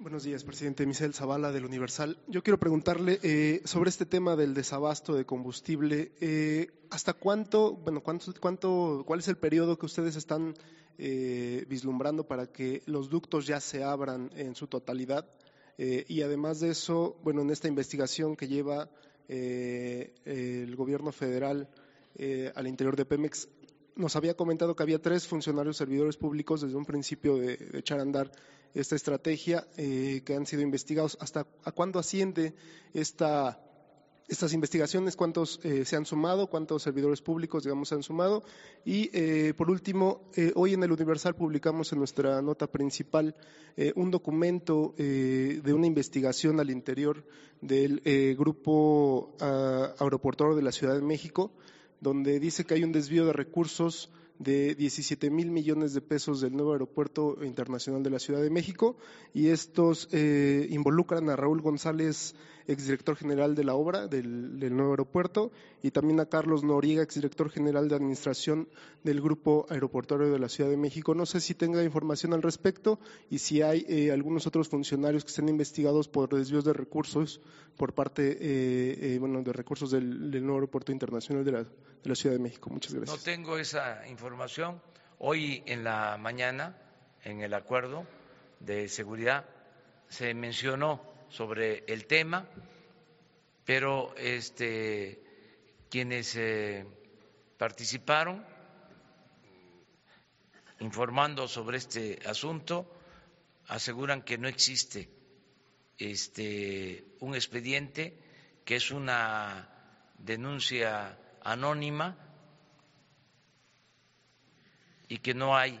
[0.00, 2.18] Buenos días, presidente Michel Zavala del Universal.
[2.28, 6.12] Yo quiero preguntarle eh, sobre este tema del desabasto de combustible.
[6.20, 10.54] Eh, ¿Hasta cuánto, bueno, cuánto, cuánto, cuál es el periodo que ustedes están
[10.98, 15.26] eh, vislumbrando para que los ductos ya se abran en su totalidad?
[15.80, 18.90] y además de eso, bueno, en esta investigación que lleva
[19.28, 21.68] el gobierno federal
[22.56, 23.48] al interior de Pemex,
[23.98, 27.98] nos había comentado que había tres funcionarios servidores públicos desde un principio de, de echar
[27.98, 28.30] a andar
[28.74, 31.18] esta estrategia eh, que han sido investigados.
[31.20, 32.54] ¿Hasta a cuándo asciende
[32.94, 33.60] esta,
[34.28, 35.16] estas investigaciones?
[35.16, 36.48] ¿Cuántos eh, se han sumado?
[36.48, 38.44] ¿Cuántos servidores públicos, digamos, se han sumado?
[38.84, 43.34] Y, eh, por último, hoy en el Universal publicamos en nuestra nota principal
[43.94, 47.24] un documento de una investigación al interior
[47.60, 48.02] del
[48.36, 51.52] Grupo ah, Aeroportuario de la Ciudad de México,
[52.00, 56.54] donde dice que hay un desvío de recursos de 17 mil millones de pesos del
[56.54, 58.96] nuevo aeropuerto internacional de la Ciudad de México
[59.34, 62.36] y estos eh, involucran a Raúl González,
[62.68, 65.50] exdirector general de la obra del, nuevo aeropuerto,
[65.82, 68.68] y también a Carlos Noriega, exdirector general de administración
[69.02, 71.14] del Grupo Aeroportuario de la Ciudad de México.
[71.14, 73.00] No sé si tenga información al respecto
[73.30, 77.40] y si hay eh, algunos otros funcionarios que estén investigados por desvíos de recursos
[77.76, 81.68] por parte, eh, bueno, de recursos del, nuevo aeropuerto internacional de la, de
[82.04, 82.68] la Ciudad de México.
[82.70, 83.16] Muchas gracias.
[83.16, 84.80] No tengo esa información.
[85.18, 86.76] Hoy en la mañana,
[87.24, 88.04] en el acuerdo
[88.60, 89.46] de seguridad,
[90.08, 92.48] se mencionó sobre el tema,
[93.64, 95.22] pero este,
[95.90, 96.86] quienes eh,
[97.56, 98.44] participaron
[100.80, 102.90] informando sobre este asunto
[103.66, 105.08] aseguran que no existe
[105.98, 108.16] este, un expediente,
[108.64, 109.68] que es una
[110.18, 112.16] denuncia anónima
[115.08, 115.80] y que no hay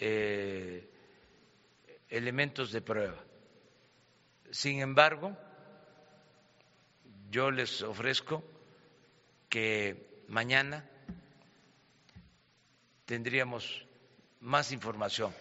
[0.00, 0.88] eh,
[2.08, 3.27] elementos de prueba.
[4.50, 5.36] Sin embargo,
[7.30, 8.42] yo les ofrezco
[9.48, 10.88] que mañana
[13.04, 13.86] tendríamos
[14.40, 15.34] más información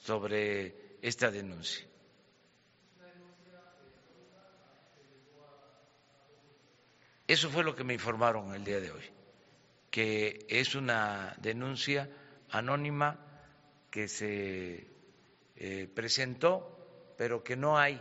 [0.00, 1.86] sobre esta denuncia.
[7.26, 9.04] Eso fue lo que me informaron el día de hoy,
[9.90, 12.10] que es una denuncia
[12.50, 13.18] anónima
[13.90, 14.86] que se
[15.56, 18.00] eh, presentó, pero que no hay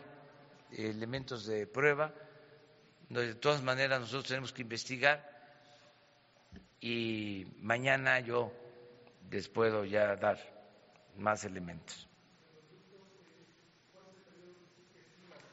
[0.72, 2.14] elementos de prueba.
[3.10, 5.30] De todas maneras, nosotros tenemos que investigar
[6.80, 8.52] y mañana yo
[9.30, 10.38] les puedo ya dar
[11.18, 12.08] más elementos.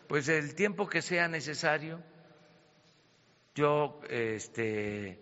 [0.09, 2.01] Pues el tiempo que sea necesario,
[3.55, 5.21] yo este,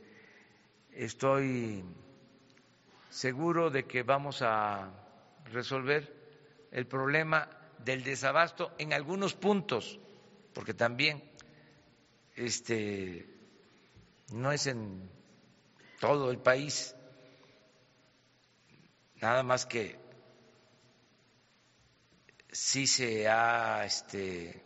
[0.92, 1.84] estoy
[3.10, 4.90] seguro de que vamos a
[5.52, 6.14] resolver
[6.70, 9.98] el problema del desabasto en algunos puntos,
[10.52, 11.22] porque también
[12.34, 13.28] este
[14.32, 15.08] no es en
[16.00, 16.94] todo el país,
[19.20, 19.98] nada más que
[22.50, 24.62] sí se ha este,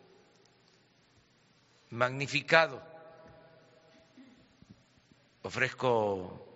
[1.91, 2.89] magnificado.
[5.43, 6.51] Ofrezco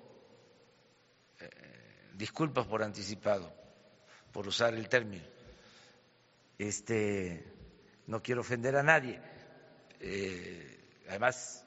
[2.16, 3.52] disculpas por anticipado,
[4.32, 5.33] por usar el término.
[6.58, 7.44] Este,
[8.06, 9.20] no quiero ofender a nadie.
[10.00, 11.66] Eh, además,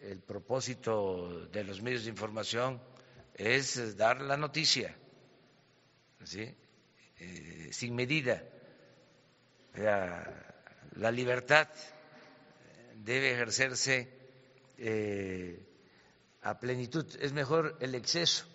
[0.00, 2.80] el propósito de los medios de información
[3.34, 4.96] es dar la noticia,
[6.34, 8.42] eh, sin medida.
[9.74, 11.68] La, libertad
[12.96, 14.08] debe ejercerse
[14.78, 15.66] eh,
[16.42, 17.06] a plenitud.
[17.20, 18.46] Es mejor el exceso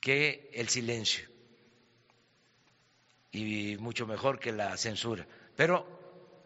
[0.00, 1.37] que el silencio
[3.38, 5.26] y mucho mejor que la censura.
[5.56, 5.86] Pero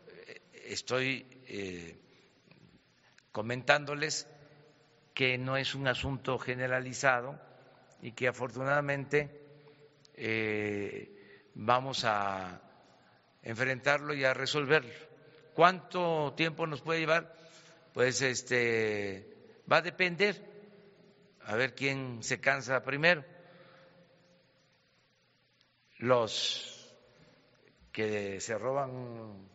[0.09, 1.97] eh, estoy eh,
[3.30, 4.26] comentándoles
[5.14, 7.38] que no es un asunto generalizado
[8.01, 9.40] y que afortunadamente
[10.14, 12.61] eh, vamos a
[13.43, 14.93] enfrentarlo y a resolverlo.
[15.55, 17.34] ¿Cuánto tiempo nos puede llevar?
[17.93, 20.51] Pues este va a depender
[21.45, 23.24] a ver quién se cansa primero
[26.03, 26.72] los
[27.93, 29.49] que se roban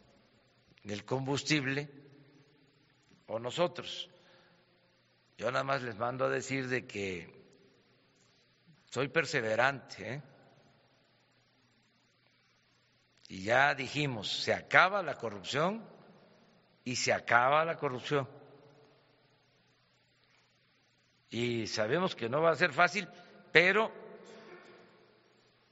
[0.83, 1.89] el combustible
[3.25, 4.09] o nosotros.
[5.37, 7.35] Yo nada más les mando a decir de que
[8.89, 10.13] soy perseverante.
[10.13, 10.21] ¿eh?
[13.27, 15.83] Y ya dijimos, se acaba la corrupción
[16.83, 18.27] y se acaba la corrupción.
[21.29, 23.07] Y sabemos que no va a ser fácil,
[23.51, 23.91] pero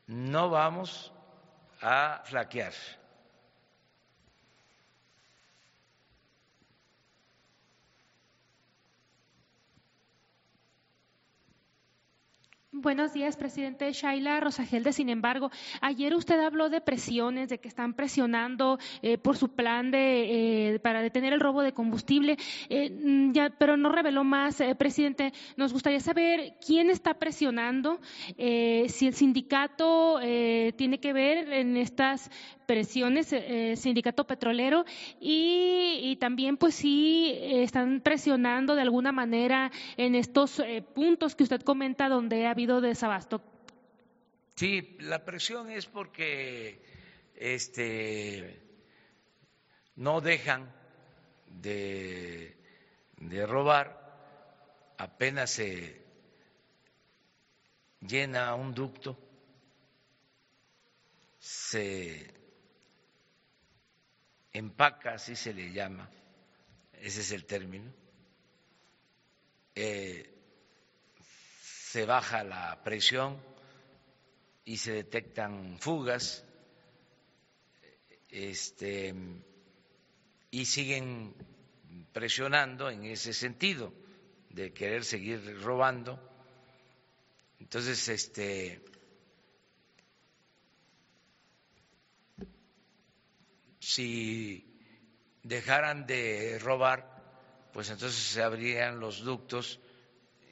[0.08, 1.15] no vamos
[1.82, 2.74] a flaquear.
[12.78, 14.92] Buenos días, presidente Shaila Rosagelde.
[14.92, 15.50] Sin embargo,
[15.80, 20.80] ayer usted habló de presiones, de que están presionando eh, por su plan de eh,
[20.80, 22.36] para detener el robo de combustible,
[22.68, 25.32] eh, mm, ya, pero no reveló más, presidente.
[25.56, 28.02] Nos gustaría saber quién está presionando,
[28.36, 30.20] si el sindicato
[30.76, 32.30] tiene que ver en estas
[32.66, 33.34] presiones,
[33.80, 34.86] sindicato petrolero,
[35.20, 40.62] y, también, pues, si están presionando de alguna manera en estos
[40.94, 43.42] puntos que usted comenta donde ha habido desabasto.
[44.56, 46.82] Sí, la presión es porque
[47.36, 48.62] este,
[49.96, 50.74] no dejan
[51.48, 52.56] de,
[53.18, 56.02] de robar, apenas se
[58.00, 59.18] llena un ducto,
[61.40, 62.34] se
[64.58, 66.10] empaca, así se le llama,
[66.94, 67.92] ese es el término.
[69.76, 70.32] Eh,
[71.62, 73.38] se baja la presión
[74.64, 76.46] y se detectan fugas
[78.30, 79.14] este,
[80.52, 81.36] y siguen
[82.14, 83.94] presionando en ese sentido
[84.50, 86.18] de querer seguir robando.
[87.60, 88.82] Entonces, este,
[93.86, 94.66] si
[95.44, 99.80] dejaran de robar, pues entonces se abrían los ductos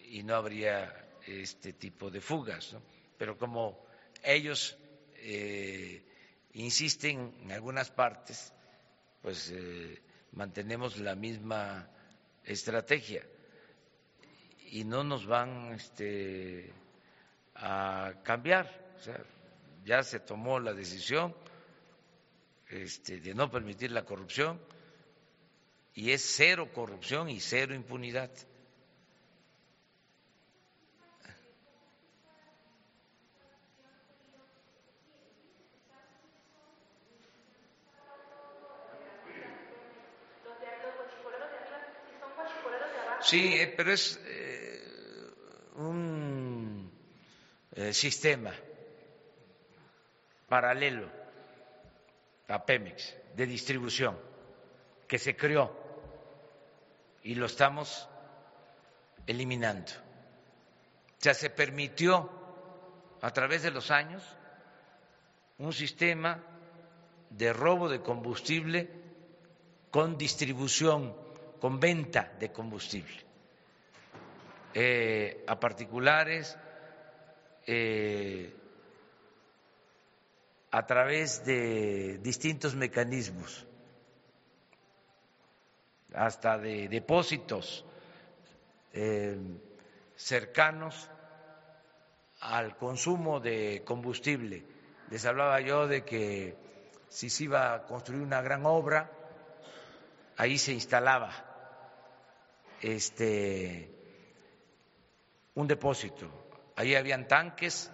[0.07, 2.77] y no habría este tipo de fugas.
[3.17, 3.88] Pero como
[4.21, 4.77] ellos
[5.15, 6.05] eh,
[6.53, 8.53] insisten en algunas partes,
[9.23, 9.99] pues eh,
[10.34, 11.89] mantenemos la misma
[12.43, 13.25] estrategia
[14.69, 16.71] y no nos van este,
[17.55, 18.93] a cambiar.
[18.95, 19.19] O sea,
[19.84, 21.34] ya se tomó la decisión
[22.74, 24.59] este, de no permitir la corrupción
[25.93, 28.32] y es cero corrupción y cero impunidad.
[43.21, 44.84] Sí, eh, pero es eh,
[45.76, 46.91] un
[47.76, 48.53] eh, sistema
[50.49, 51.22] paralelo
[52.48, 54.18] a Pemex de distribución
[55.08, 55.72] que se creó
[57.24, 58.08] y lo estamos
[59.26, 59.91] eliminando.
[61.18, 62.30] Sea, se permitió
[63.22, 64.24] a través de los años
[65.58, 66.44] un sistema
[67.30, 68.89] de robo de combustible
[69.89, 71.16] con distribución
[71.62, 73.24] con venta de combustible
[74.74, 76.58] eh, a particulares
[77.66, 78.54] eh,
[80.74, 83.67] a través de distintos mecanismos,
[86.15, 87.86] hasta de depósitos
[88.91, 89.38] eh,
[90.15, 91.07] cercanos
[92.39, 94.65] al consumo de combustible.
[95.11, 96.57] Les hablaba yo de que
[97.07, 99.11] si se iba a construir una gran obra,
[100.38, 101.32] ahí se instalaba
[102.82, 103.91] este,
[105.53, 106.32] un depósito.
[106.76, 107.91] Ahí habían tanques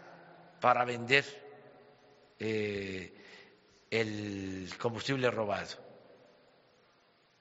[0.62, 1.49] para vender
[2.40, 3.14] eh,
[3.90, 5.78] el combustible robado.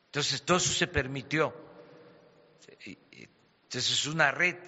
[0.06, 1.54] Entonces, todo eso se permitió.
[2.84, 4.58] Entonces, es una red.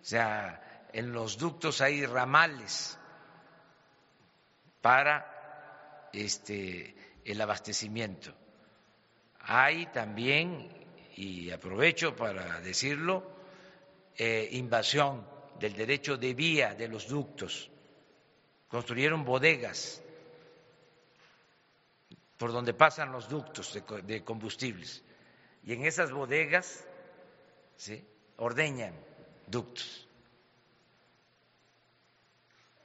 [0.00, 2.98] O sea, en los ductos hay ramales
[4.80, 6.94] para este,
[7.24, 8.34] el abastecimiento.
[9.40, 10.68] Hay también
[11.16, 13.34] y aprovecho para decirlo,
[14.16, 15.26] eh, invasión
[15.58, 17.70] del derecho de vía de los ductos.
[18.74, 20.02] Construyeron bodegas
[22.36, 23.72] por donde pasan los ductos
[24.04, 25.04] de, combustibles.
[25.62, 26.84] Y en esas bodegas
[27.76, 28.04] ¿sí?
[28.36, 28.96] ordeñan
[29.46, 30.08] ductos.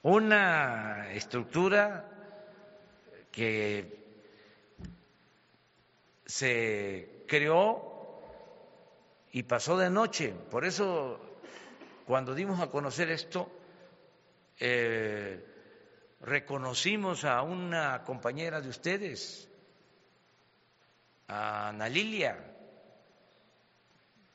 [0.04, 2.06] Una estructura
[3.32, 3.98] que
[6.24, 8.22] se creó
[9.32, 10.36] y pasó de noche.
[10.52, 11.20] Por eso,
[12.06, 13.52] cuando dimos a conocer esto,
[14.60, 15.50] eh,
[16.22, 19.48] reconocimos a una compañera de ustedes,
[21.28, 22.38] a Ana Lilia,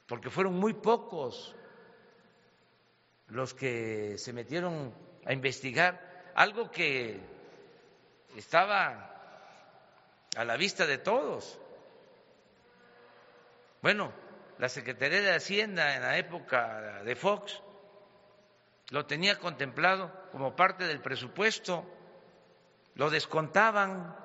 [0.07, 1.55] porque fueron muy pocos
[3.29, 7.21] los que se metieron a investigar algo que
[8.37, 9.11] estaba
[10.37, 11.59] a la vista de todos.
[13.83, 14.13] Bueno,
[14.59, 17.61] la Secretaría de Hacienda en la época de Fox
[18.95, 21.85] lo tenía contemplado como parte del presupuesto,
[22.95, 24.17] lo descontaban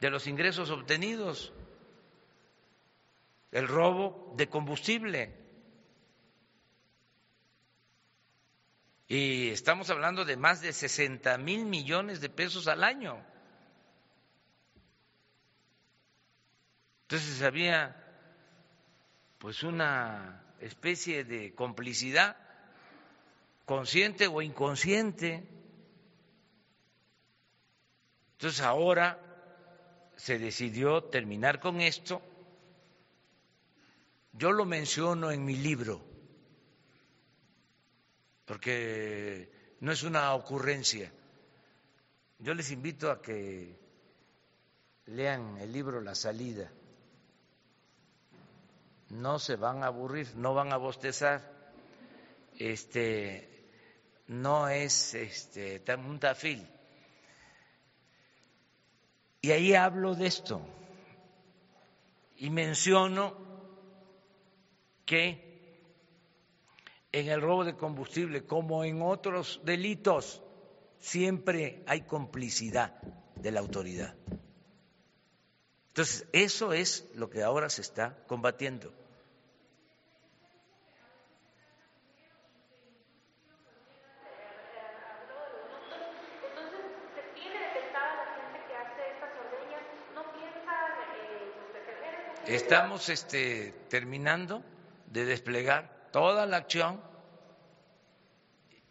[0.00, 1.52] de los ingresos obtenidos,
[3.50, 5.38] el robo de combustible.
[9.06, 13.22] Y estamos hablando de más de 60 mil millones de pesos al año.
[17.02, 18.02] Entonces había
[19.36, 22.38] pues una especie de complicidad
[23.72, 25.42] consciente o inconsciente.
[28.32, 29.18] Entonces ahora
[30.14, 32.20] se decidió terminar con esto.
[34.34, 36.04] Yo lo menciono en mi libro,
[38.44, 39.50] porque
[39.80, 41.10] no es una ocurrencia.
[42.40, 43.78] Yo les invito a que
[45.06, 46.70] lean el libro La salida.
[49.08, 51.50] No se van a aburrir, no van a bostezar.
[52.58, 53.51] Este,
[54.26, 56.66] no es este, un tafil.
[59.40, 60.62] Y ahí hablo de esto
[62.36, 63.36] y menciono
[65.04, 65.52] que
[67.12, 70.42] en el robo de combustible, como en otros delitos,
[70.98, 73.00] siempre hay complicidad
[73.36, 74.14] de la autoridad.
[75.88, 78.94] Entonces, eso es lo que ahora se está combatiendo.
[92.46, 94.64] Estamos este, terminando
[95.06, 97.00] de desplegar toda la acción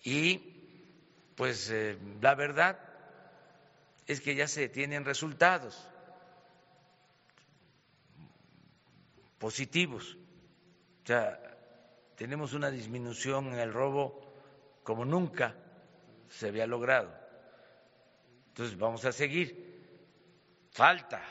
[0.03, 2.79] y pues eh, la verdad
[4.07, 5.85] es que ya se tienen resultados
[9.37, 10.17] positivos.
[11.03, 11.39] O sea,
[12.15, 14.33] tenemos una disminución en el robo
[14.83, 15.55] como nunca
[16.29, 17.13] se había logrado.
[18.47, 19.69] Entonces vamos a seguir.
[20.71, 21.21] Falta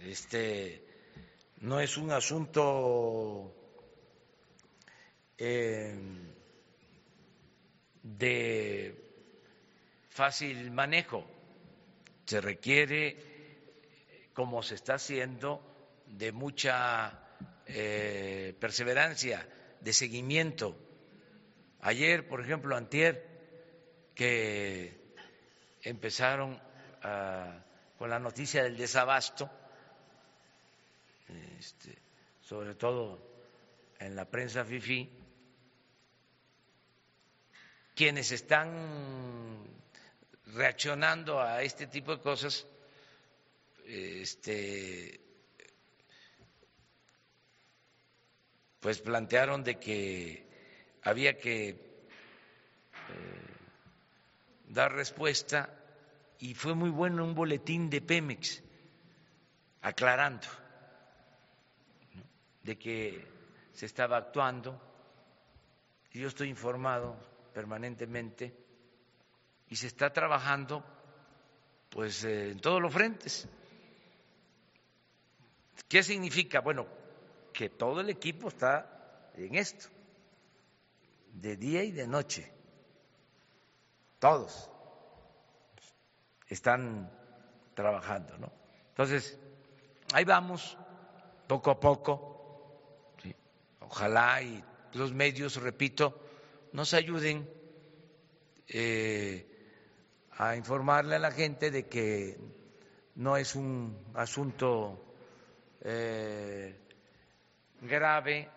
[0.00, 0.91] este
[1.62, 3.54] no es un asunto
[5.38, 5.96] eh,
[8.02, 8.94] de
[10.08, 11.24] fácil manejo,
[12.26, 13.16] se requiere,
[14.34, 15.62] como se está haciendo,
[16.06, 17.20] de mucha
[17.66, 19.48] eh, perseverancia,
[19.80, 20.76] de seguimiento.
[21.80, 23.24] Ayer, por ejemplo, antier,
[24.16, 25.14] que
[25.82, 26.60] empezaron
[27.02, 27.62] ah,
[27.98, 29.48] con la noticia del desabasto,
[31.58, 31.96] este,
[32.40, 33.32] sobre todo
[33.98, 35.10] en la prensa FIFI,
[37.94, 39.64] quienes están
[40.54, 42.66] reaccionando a este tipo de cosas,
[43.86, 45.20] este,
[48.80, 50.46] pues plantearon de que
[51.02, 51.78] había que eh,
[54.68, 55.78] dar respuesta
[56.38, 58.62] y fue muy bueno un boletín de Pemex
[59.82, 60.48] aclarando
[62.62, 63.26] de que
[63.72, 64.80] se estaba actuando
[66.12, 67.16] y yo estoy informado
[67.52, 68.54] permanentemente
[69.68, 70.84] y se está trabajando
[71.88, 73.48] pues eh, en todos los frentes.
[75.88, 76.60] ¿Qué significa?
[76.60, 76.86] Bueno,
[77.52, 79.88] que todo el equipo está en esto,
[81.32, 82.50] de día y de noche,
[84.18, 84.70] todos
[86.48, 87.10] están
[87.74, 88.52] trabajando, ¿no?
[88.88, 89.38] Entonces,
[90.12, 90.76] ahí vamos,
[91.46, 92.31] poco a poco
[93.92, 94.64] ojalá y
[94.94, 96.18] los medios, repito,
[96.72, 97.46] nos ayuden
[98.66, 99.46] eh,
[100.30, 102.38] a informarle a la gente de que
[103.16, 104.98] no es un asunto
[105.82, 106.74] eh,
[107.82, 108.48] grave,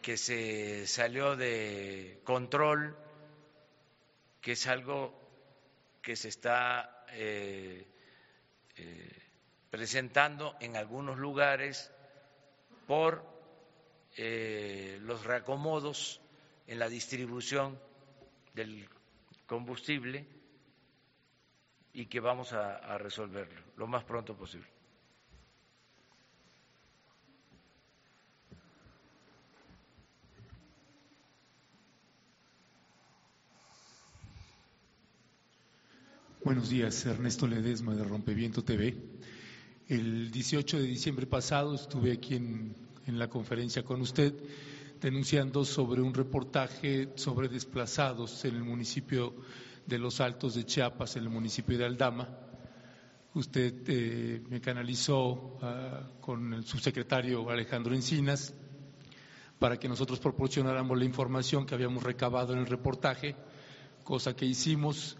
[0.00, 2.96] que se salió de control,
[4.40, 5.14] que es algo
[6.00, 7.86] que se está eh,
[9.70, 11.92] presentando en algunos lugares
[12.86, 13.31] por
[14.16, 16.20] eh, los reacomodos
[16.66, 17.78] en la distribución
[18.54, 18.88] del
[19.46, 20.26] combustible
[21.92, 24.68] y que vamos a resolverlo lo más pronto posible.
[36.44, 38.96] Buenos días, Ernesto Ledesma de Rompeviento TV.
[39.86, 42.74] El 18 de diciembre pasado estuve aquí en,
[43.06, 44.34] en la conferencia con usted
[45.02, 49.34] denunciando sobre un reportaje sobre desplazados en el municipio
[49.84, 52.28] de Los Altos de Chiapas, en el municipio de Aldama.
[53.34, 58.54] Usted eh, me canalizó ah, con el subsecretario Alejandro Encinas
[59.58, 63.34] para que nosotros proporcionáramos la información que habíamos recabado en el reportaje,
[64.04, 65.16] cosa que hicimos.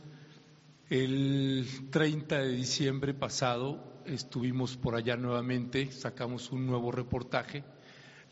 [0.90, 7.64] El 30 de diciembre pasado estuvimos por allá nuevamente, sacamos un nuevo reportaje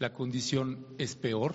[0.01, 1.55] la condición es peor.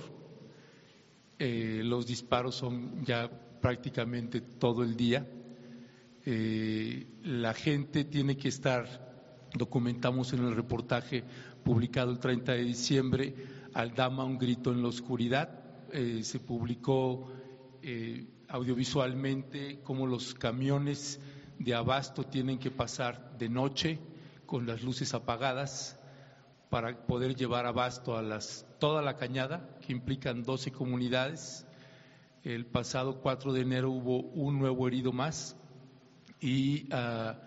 [1.39, 3.28] Eh, los disparos son ya
[3.60, 5.28] prácticamente todo el día.
[6.26, 11.24] Eh, la gente tiene que estar, documentamos en el reportaje
[11.64, 13.36] publicado el 30 de diciembre,
[13.74, 15.50] al Dama un grito en la oscuridad.
[15.91, 17.32] Eh, se publicó
[18.48, 21.20] audiovisualmente cómo los camiones
[21.60, 24.00] de abasto tienen que pasar de noche
[24.48, 26.00] con las luces apagadas
[26.76, 31.65] para poder llevar abasto a las, toda la cañada, que implican 12 comunidades.
[32.43, 35.55] El pasado 4 de enero hubo un nuevo herido más
[36.41, 37.39] y ah,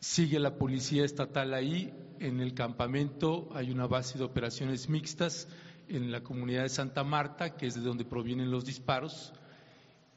[0.00, 1.94] sigue la policía estatal ahí.
[2.18, 5.46] En el campamento hay una base de operaciones mixtas
[5.86, 9.32] en la comunidad de Santa Marta, que es de donde provienen los disparos,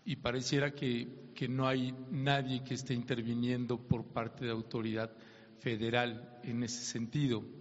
[0.06, 5.12] y pareciera que, que no hay nadie que esté interviniendo por parte de autoridad
[5.60, 7.59] federal en ese sentido.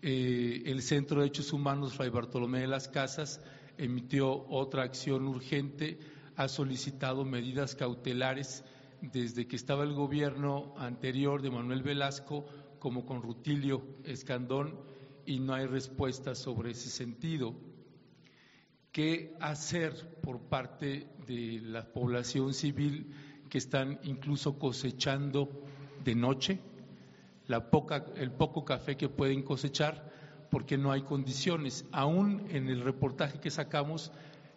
[0.00, 3.40] Eh, el Centro de Hechos Humanos Fray Bartolomé de las Casas
[3.76, 5.98] emitió otra acción urgente,
[6.36, 8.64] ha solicitado medidas cautelares
[9.00, 12.46] desde que estaba el gobierno anterior de Manuel Velasco
[12.78, 14.78] como con Rutilio Escandón
[15.26, 17.56] y no hay respuesta sobre ese sentido.
[18.92, 23.14] ¿Qué hacer por parte de la población civil
[23.50, 25.48] que están incluso cosechando
[26.04, 26.60] de noche?
[27.48, 30.12] La poca, el poco café que pueden cosechar
[30.50, 31.84] porque no hay condiciones.
[31.92, 34.12] Aún en el reportaje que sacamos,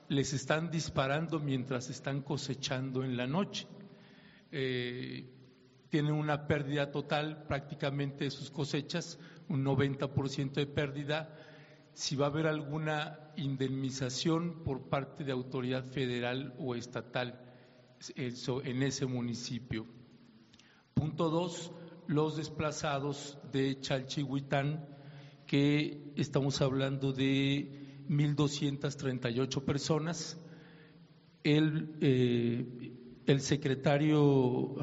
[0.07, 3.65] les están disparando mientras están cosechando en la noche.
[4.51, 5.25] Eh,
[5.89, 11.33] tienen una pérdida total prácticamente de sus cosechas, un 90% de pérdida.
[11.93, 17.39] Si va a haber alguna indemnización por parte de autoridad federal o estatal
[18.15, 19.85] en ese municipio.
[20.93, 21.71] Punto dos,
[22.07, 24.85] los desplazados de Chalchihuitán,
[25.45, 30.39] que estamos hablando de 1.238 personas.
[31.43, 32.93] El, eh,
[33.25, 34.75] el secretario,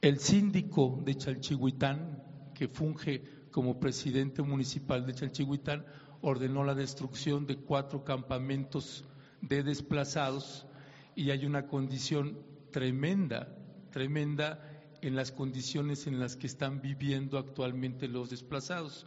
[0.00, 2.22] el síndico de Chalchihuitán,
[2.54, 5.84] que funge como presidente municipal de Chalchihuitán,
[6.22, 9.04] ordenó la destrucción de cuatro campamentos
[9.42, 10.66] de desplazados
[11.14, 12.38] y hay una condición
[12.70, 13.54] tremenda,
[13.90, 14.73] tremenda
[15.04, 19.06] en las condiciones en las que están viviendo actualmente los desplazados.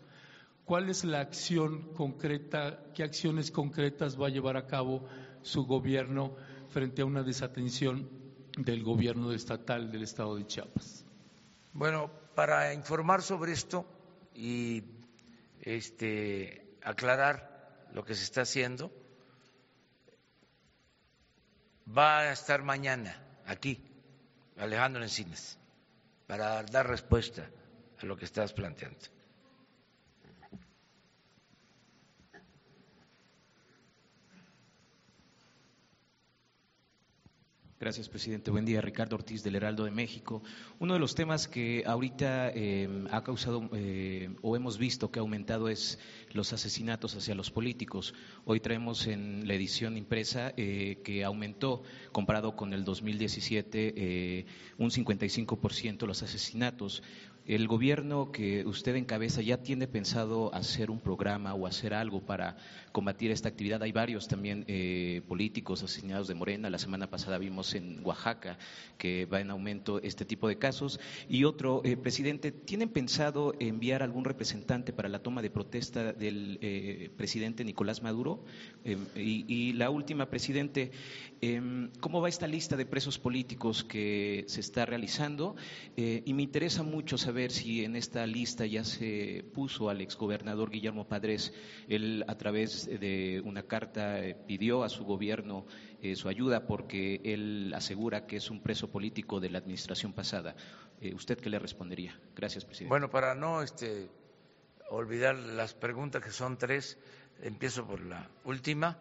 [0.63, 5.07] ¿Cuál es la acción concreta, qué acciones concretas va a llevar a cabo
[5.41, 6.35] su gobierno
[6.69, 8.09] frente a una desatención
[8.57, 11.03] del gobierno estatal del estado de Chiapas?
[11.73, 13.85] Bueno, para informar sobre esto
[14.35, 14.83] y
[15.61, 18.91] este, aclarar lo que se está haciendo,
[21.97, 23.81] va a estar mañana aquí
[24.57, 25.57] Alejandro Encinas
[26.27, 27.49] para dar respuesta
[27.99, 29.16] a lo que estás planteando.
[37.79, 38.49] Gracias, presidente.
[38.49, 40.41] Buen día, Ricardo Ortiz del Heraldo de México.
[40.79, 45.21] Uno de los temas que ahorita eh, ha causado eh, o hemos visto que ha
[45.21, 45.99] aumentado es
[46.31, 48.15] los asesinatos hacia los políticos.
[48.45, 54.47] Hoy traemos en la edición impresa eh, que aumentó, comparado con el 2017,
[54.79, 57.03] un 55% los asesinatos.
[57.47, 62.57] El gobierno que usted encabeza ya tiene pensado hacer un programa o hacer algo para
[62.97, 63.83] combatir esta actividad.
[63.83, 66.67] Hay varios también eh, políticos asesinados de Morena.
[66.71, 68.57] La semana pasada vimos en Oaxaca
[68.97, 70.99] que va en aumento este tipo de casos.
[71.29, 76.57] Y otro, eh, presidente, ¿tienen pensado enviar algún representante para la toma de protesta del
[76.63, 78.43] eh, presidente Nicolás Maduro?
[78.83, 80.89] Y, y, la última, presidente,
[81.41, 85.55] em, ¿cómo va esta lista de presos políticos que se está realizando?
[85.97, 91.07] y me interesa mucho saber si en esta lista ya se puso al exgobernador Guillermo
[91.07, 91.53] Padres.
[91.89, 95.65] Él, a través de una carta, eh, pidió a su gobierno
[96.01, 100.55] eh, su ayuda porque él asegura que es un preso político de la administración pasada.
[101.01, 102.19] Eh, ¿Usted qué le respondería?
[102.35, 102.89] Gracias, presidente.
[102.89, 104.09] Bueno, para no este,
[104.89, 106.97] olvidar las preguntas, que son tres,
[107.41, 108.99] empiezo por la última.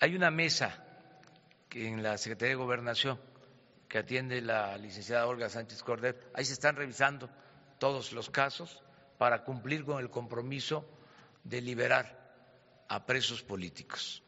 [0.00, 0.84] hay una mesa
[1.72, 3.18] en la Secretaría de Gobernación
[3.88, 6.18] que atiende la licenciada Olga Sánchez Cordero.
[6.34, 7.28] Ahí se están revisando
[7.78, 8.82] todos los casos
[9.18, 10.84] para cumplir con el compromiso
[11.44, 12.24] de liberar
[12.88, 14.22] a presos políticos,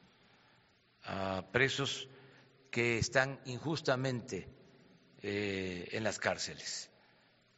[1.04, 2.08] a presos
[2.70, 4.48] que están injustamente
[5.22, 6.90] eh, en las cárceles.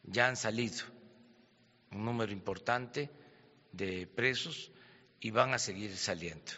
[0.05, 0.85] Ya han salido
[1.91, 3.11] un número importante
[3.73, 4.71] de presos
[5.21, 6.53] y van a seguir saliendo,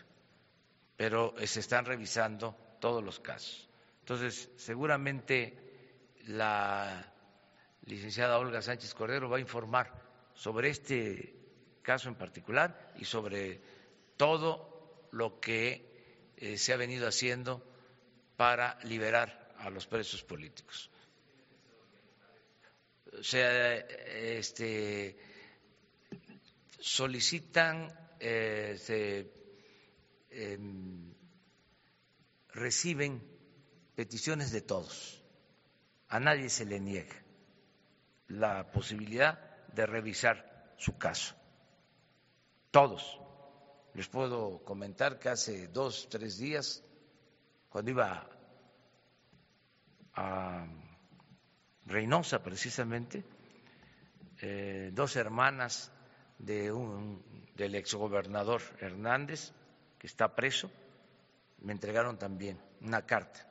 [0.97, 3.69] pero se están revisando todos los casos.
[4.01, 5.57] Entonces, seguramente
[6.27, 7.13] la
[7.87, 9.93] licenciada Olga Sánchez Cordero va a informar
[10.35, 11.40] sobre este
[11.91, 13.61] caso en particular y sobre
[14.17, 17.67] todo lo que eh, se ha venido haciendo
[18.37, 20.89] para liberar a los presos políticos.
[23.19, 25.19] O sea, este,
[26.79, 29.27] solicitan, eh, se
[30.31, 31.13] em,
[32.51, 33.21] reciben
[33.97, 35.25] peticiones de todos.
[36.07, 37.21] A nadie se le niega
[38.29, 41.40] la posibilidad de revisar su caso.
[42.71, 43.21] Todos.
[43.95, 46.85] Les puedo comentar que hace dos, tres días,
[47.69, 48.29] cuando iba
[50.15, 50.67] a
[51.87, 53.25] Reynosa precisamente,
[54.41, 55.91] eh, dos hermanas
[56.39, 57.25] de un,
[57.57, 59.53] del exgobernador Hernández,
[59.99, 60.71] que está preso,
[61.59, 63.47] me entregaron también una carta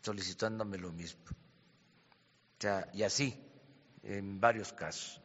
[0.00, 1.24] solicitándome lo mismo.
[1.28, 3.36] O sea, y así,
[4.04, 5.20] en varios casos.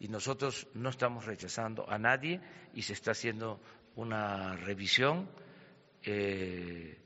[0.00, 2.40] Y nosotros no estamos rechazando a nadie
[2.72, 3.60] y se está haciendo
[3.96, 5.28] una revisión,
[6.04, 6.96] eh,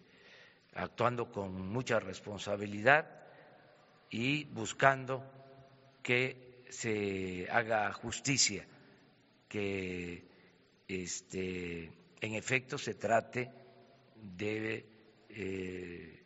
[0.75, 3.09] actuando con mucha responsabilidad
[4.11, 5.25] y buscando
[6.03, 8.67] que se haga justicia,
[9.49, 10.25] que
[10.87, 13.51] este, en efecto se trate
[14.17, 14.87] de
[15.31, 16.23] eh,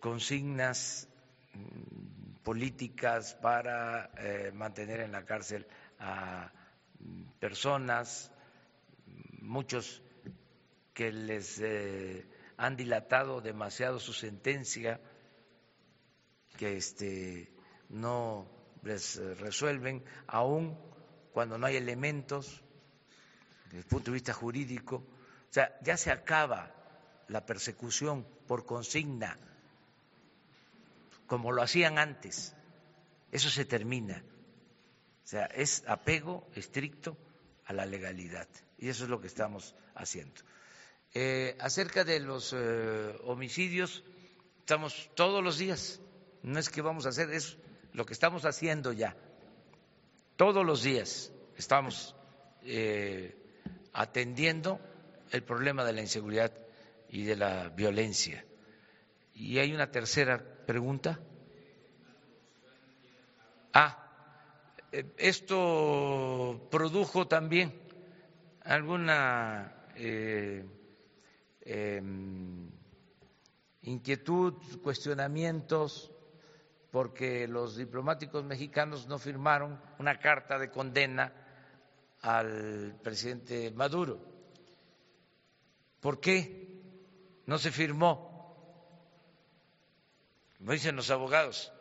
[0.00, 1.08] consignas
[2.42, 5.66] políticas para eh, mantener en la cárcel
[5.98, 6.50] a
[6.98, 8.32] mm, personas,
[9.40, 10.02] muchos
[10.94, 12.26] que les eh,
[12.56, 15.00] han dilatado demasiado su sentencia,
[16.56, 17.52] que este,
[17.88, 18.46] no
[18.82, 20.78] les resuelven, aún
[21.32, 22.62] cuando no hay elementos
[23.66, 24.96] desde el punto de vista jurídico.
[24.96, 26.74] O sea, ya se acaba
[27.28, 29.38] la persecución por consigna
[31.30, 32.56] como lo hacían antes.
[33.30, 34.24] Eso se termina.
[35.24, 37.16] O sea, es apego estricto
[37.66, 38.48] a la legalidad.
[38.78, 40.40] Y eso es lo que estamos haciendo.
[41.14, 44.02] Eh, acerca de los eh, homicidios,
[44.58, 46.00] estamos todos los días.
[46.42, 47.58] No es que vamos a hacer eso,
[47.92, 49.16] lo que estamos haciendo ya.
[50.34, 52.16] Todos los días estamos
[52.62, 53.36] eh,
[53.92, 54.80] atendiendo
[55.30, 56.52] el problema de la inseguridad
[57.08, 58.44] y de la violencia.
[59.32, 61.18] Y hay una tercera pregunta.
[63.72, 63.92] Ah,
[64.92, 67.74] eh, esto produjo también
[68.62, 70.64] alguna eh,
[71.62, 72.70] em,
[73.82, 76.12] inquietud, cuestionamientos,
[76.92, 81.32] porque los diplomáticos mexicanos no firmaron una carta de condena
[82.20, 84.20] al presidente Maduro.
[85.98, 86.80] ¿Por qué
[87.46, 88.29] no se firmó?
[90.60, 91.72] Como dicen los abogados.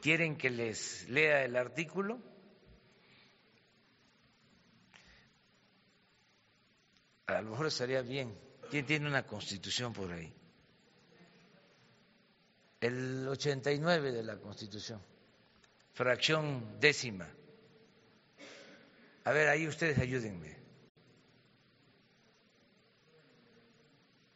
[0.00, 2.20] ¿Quieren que les lea el artículo?
[7.26, 8.32] A lo mejor estaría bien.
[8.70, 10.32] ¿Quién tiene una constitución por ahí?
[12.80, 15.02] El 89 de la constitución,
[15.94, 17.28] fracción décima.
[19.24, 20.57] A ver, ahí ustedes ayúdenme.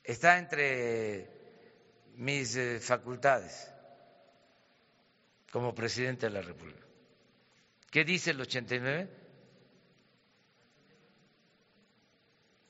[0.05, 1.29] Está entre
[2.15, 3.73] mis eh, facultades
[5.51, 6.87] como presidente de la República.
[7.91, 9.09] ¿Qué dice el 89?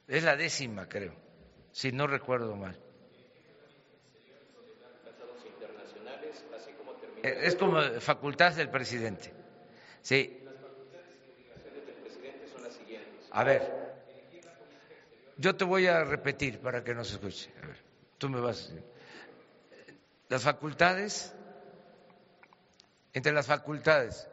[0.09, 1.15] Es la décima, creo,
[1.71, 2.79] si no recuerdo mal.
[7.23, 9.33] Eh, es como facultad del presidente.
[10.03, 10.39] Sí.
[13.31, 13.82] A ver,
[15.43, 17.51] yo te voy a repetir para que no se escuche.
[17.61, 17.77] A ver,
[18.17, 18.73] tú me vas.
[20.29, 21.35] Las facultades,
[23.13, 24.29] entre las facultades.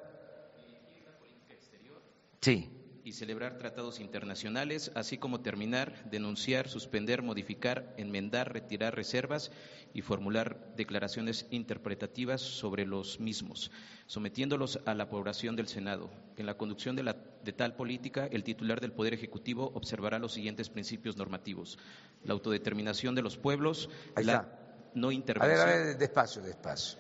[2.41, 2.78] Sí.
[3.09, 9.49] Y celebrar tratados internacionales, así como terminar, denunciar, suspender, modificar, enmendar, retirar reservas
[9.95, 13.71] y formular declaraciones interpretativas sobre los mismos,
[14.05, 16.11] sometiéndolos a la aprobación del Senado.
[16.37, 20.33] En la conducción de, la, de tal política, el titular del Poder Ejecutivo observará los
[20.33, 21.79] siguientes principios normativos.
[22.23, 24.47] La autodeterminación de los pueblos, la
[24.93, 25.59] no intervención.
[25.59, 26.99] A ver, a ver, despacio, despacio.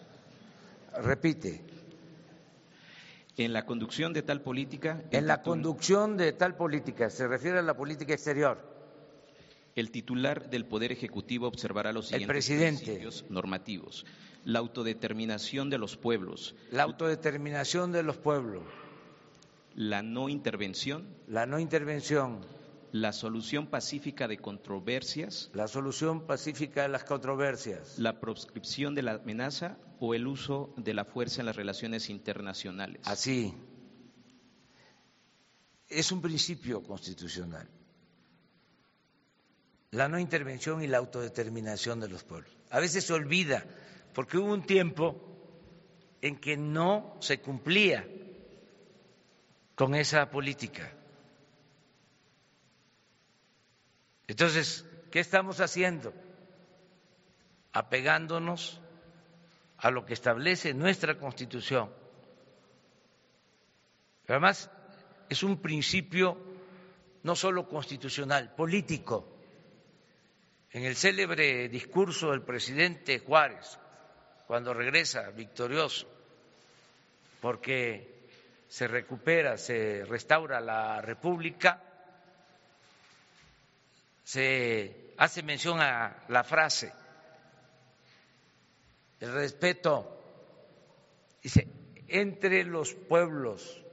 [1.03, 1.78] Repite.
[3.39, 5.01] En la conducción de tal política.
[5.11, 8.59] En la conducción de tal política, se refiere a la política exterior.
[9.77, 14.05] El titular del Poder Ejecutivo observará los siguientes principios normativos.
[14.43, 16.53] La autodeterminación de los pueblos.
[16.71, 18.63] La autodeterminación de los pueblos.
[19.73, 21.07] La no intervención.
[21.29, 22.41] La no intervención.
[22.91, 25.49] La solución pacífica de controversias.
[25.53, 27.99] La solución pacífica de las controversias.
[27.99, 33.01] La proscripción de la amenaza o el uso de la fuerza en las relaciones internacionales.
[33.05, 33.53] Así.
[35.87, 37.67] Es un principio constitucional.
[39.91, 42.51] La no intervención y la autodeterminación de los pueblos.
[42.69, 43.65] A veces se olvida,
[44.13, 45.15] porque hubo un tiempo
[46.21, 48.07] en que no se cumplía
[49.75, 50.93] con esa política.
[54.29, 56.13] Entonces, ¿qué estamos haciendo?
[57.73, 58.79] Apegándonos
[59.79, 61.91] a lo que establece nuestra Constitución.
[64.27, 64.69] Además
[65.29, 66.37] es un principio
[67.23, 69.35] no solo constitucional, político.
[70.69, 73.79] En el célebre discurso del presidente Juárez,
[74.45, 76.07] cuando regresa victorioso,
[77.41, 78.27] porque
[78.67, 81.88] se recupera, se restaura la República,
[84.29, 86.93] se hace mención a la frase
[89.19, 90.07] el respeto,
[91.41, 91.67] dice,
[92.09, 93.83] entre los pueblos,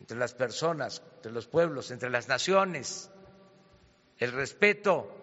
[0.00, 3.08] entre las personas, entre los pueblos, entre las naciones,
[4.18, 5.14] el respeto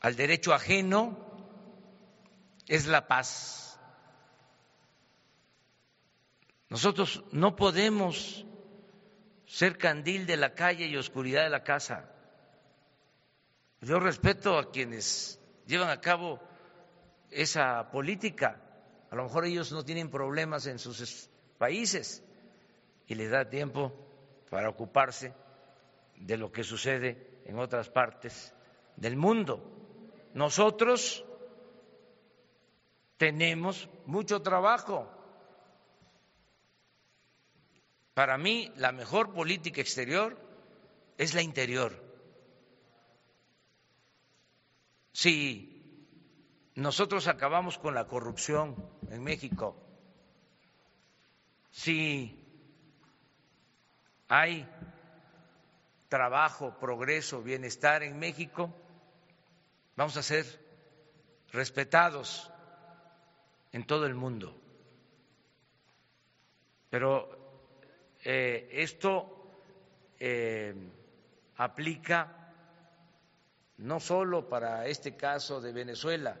[0.00, 1.16] al derecho ajeno
[2.66, 3.78] es la paz.
[6.70, 8.44] Nosotros no podemos
[9.46, 12.11] ser candil de la calle y oscuridad de la casa.
[13.82, 16.38] Yo respeto a quienes llevan a cabo
[17.30, 18.60] esa política.
[19.10, 21.28] A lo mejor ellos no tienen problemas en sus
[21.58, 22.22] países
[23.08, 23.92] y les da tiempo
[24.50, 25.34] para ocuparse
[26.16, 28.54] de lo que sucede en otras partes
[28.94, 29.60] del mundo.
[30.32, 31.24] Nosotros
[33.16, 35.10] tenemos mucho trabajo.
[38.14, 40.38] Para mí, la mejor política exterior
[41.18, 42.11] es la interior.
[45.12, 45.72] Si
[46.74, 48.76] nosotros acabamos con la corrupción
[49.10, 49.76] en México.
[51.70, 52.38] Si
[54.28, 54.66] hay
[56.08, 58.74] trabajo, progreso, bienestar en México,
[59.96, 60.46] vamos a ser
[61.52, 62.50] respetados
[63.72, 64.58] en todo el mundo.
[66.88, 67.28] Pero
[68.24, 69.50] eh, esto
[70.18, 70.74] eh,
[71.56, 72.41] aplica
[73.82, 76.40] no solo para este caso de Venezuela,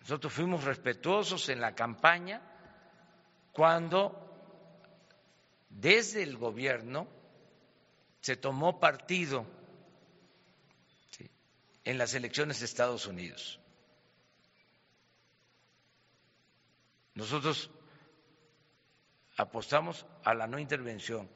[0.00, 2.42] nosotros fuimos respetuosos en la campaña
[3.52, 4.18] cuando
[5.68, 7.06] desde el gobierno
[8.20, 9.46] se tomó partido
[11.84, 13.60] en las elecciones de Estados Unidos.
[17.14, 17.70] Nosotros
[19.36, 21.30] apostamos a la no intervención.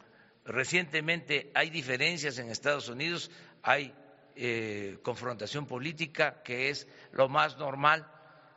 [0.44, 3.30] Recientemente hay diferencias en Estados Unidos,
[3.62, 3.94] hay
[4.36, 8.06] eh, confrontación política, que es lo más normal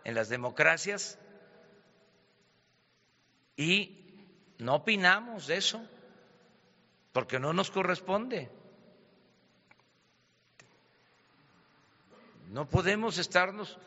[0.03, 1.17] en las democracias
[3.55, 4.25] y
[4.57, 5.81] no opinamos de eso
[7.11, 8.49] porque no nos corresponde.
[12.49, 13.77] No podemos estarnos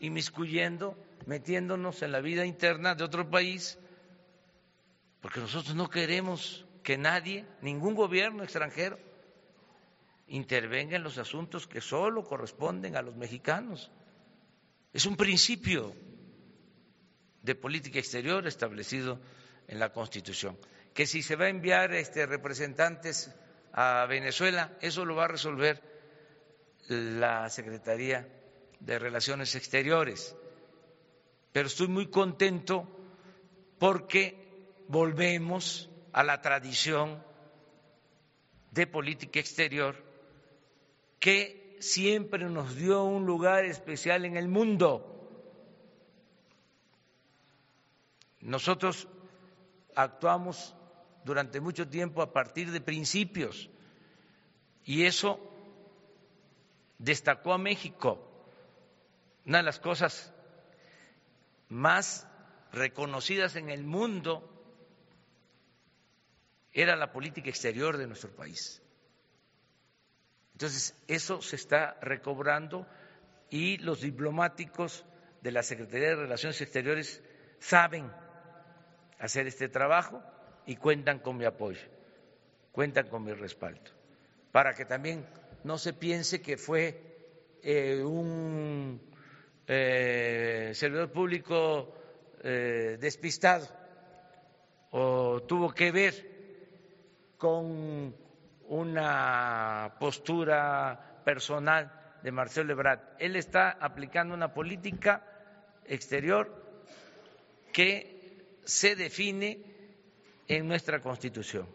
[0.00, 3.78] inmiscuyendo, metiéndonos en la vida interna de otro país,
[5.20, 8.98] porque nosotros no queremos que nadie, ningún gobierno extranjero,
[10.28, 13.90] intervenga en los asuntos que solo corresponden a los mexicanos.
[14.92, 15.94] Es un principio
[17.42, 19.20] de política exterior establecido
[19.66, 20.58] en la Constitución.
[20.94, 23.34] Que si se va a enviar este, representantes
[23.72, 25.82] a Venezuela, eso lo va a resolver
[26.88, 28.28] la Secretaría
[28.80, 30.34] de Relaciones Exteriores.
[31.52, 32.86] Pero estoy muy contento
[33.78, 37.22] porque volvemos a la tradición
[38.72, 40.07] de política exterior
[41.18, 45.14] que siempre nos dio un lugar especial en el mundo.
[48.40, 49.08] Nosotros
[49.94, 50.74] actuamos
[51.24, 53.68] durante mucho tiempo a partir de principios
[54.84, 55.40] y eso
[56.98, 58.24] destacó a México.
[59.44, 60.32] Una de las cosas
[61.68, 62.26] más
[62.72, 64.48] reconocidas en el mundo
[66.72, 68.82] era la política exterior de nuestro país.
[70.58, 72.84] Entonces, eso se está recobrando
[73.48, 75.06] y los diplomáticos
[75.40, 77.22] de la Secretaría de Relaciones Exteriores
[77.60, 78.10] saben
[79.20, 80.20] hacer este trabajo
[80.66, 81.86] y cuentan con mi apoyo,
[82.72, 83.92] cuentan con mi respaldo,
[84.50, 85.24] para que también
[85.62, 89.00] no se piense que fue eh, un
[89.68, 91.94] eh, servidor público
[92.42, 93.68] eh, despistado
[94.90, 98.12] o tuvo que ver con
[98.68, 101.92] una postura personal
[102.22, 103.00] de Marcelo Ebrard.
[103.18, 105.24] Él está aplicando una política
[105.84, 106.64] exterior
[107.72, 109.64] que se define
[110.46, 111.66] en nuestra Constitución.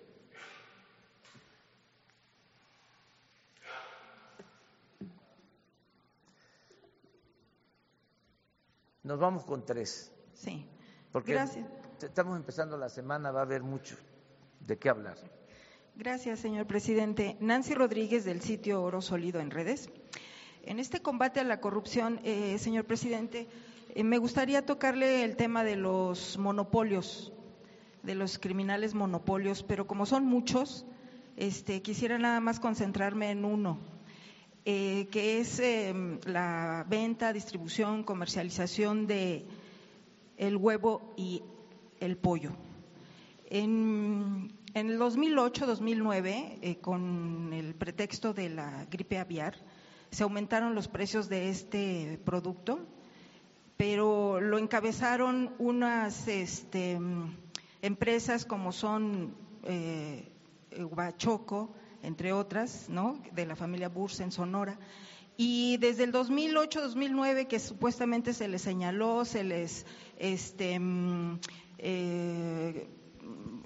[9.04, 10.12] Nos vamos con tres.
[10.34, 10.66] Sí.
[11.12, 11.68] Porque Gracias.
[12.02, 13.98] estamos empezando la semana, va a haber mucho
[14.62, 15.18] de qué hablar.
[15.96, 17.38] Gracias, señor presidente.
[17.40, 19.92] Nancy Rodríguez, del sitio Oro Sólido en Redes.
[20.64, 23.48] En este combate a la corrupción, eh, señor presidente,
[23.94, 27.32] eh, me gustaría tocarle el tema de los monopolios,
[28.02, 30.84] de los criminales monopolios, pero como son muchos,
[31.38, 33.78] este, quisiera nada más concentrarme en uno,
[34.66, 39.46] eh, que es em, la venta, distribución, comercialización de
[40.38, 41.44] el huevo y
[42.00, 42.54] el pollo.
[43.46, 49.56] En, en el 2008-2009, eh, con el pretexto de la gripe aviar,
[50.10, 52.80] se aumentaron los precios de este producto,
[53.78, 57.00] pero lo encabezaron unas este,
[57.82, 60.32] empresas como son eh,
[60.78, 62.88] Huachoco, entre otras,
[63.32, 64.80] de la familia Bursa en Sonora.
[65.38, 69.86] Y desde el 2008-2009, que supuestamente se les señaló, se les
[70.18, 71.40] este, mm,
[71.80, 72.88] eh,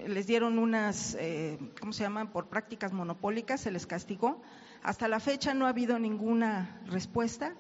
[0.06, 4.42] les dieron unas, eh, ¿cómo se llaman?, por prácticas monopólicas, se les castigó.
[4.84, 7.56] Hasta la fecha no ha habido ninguna respuesta.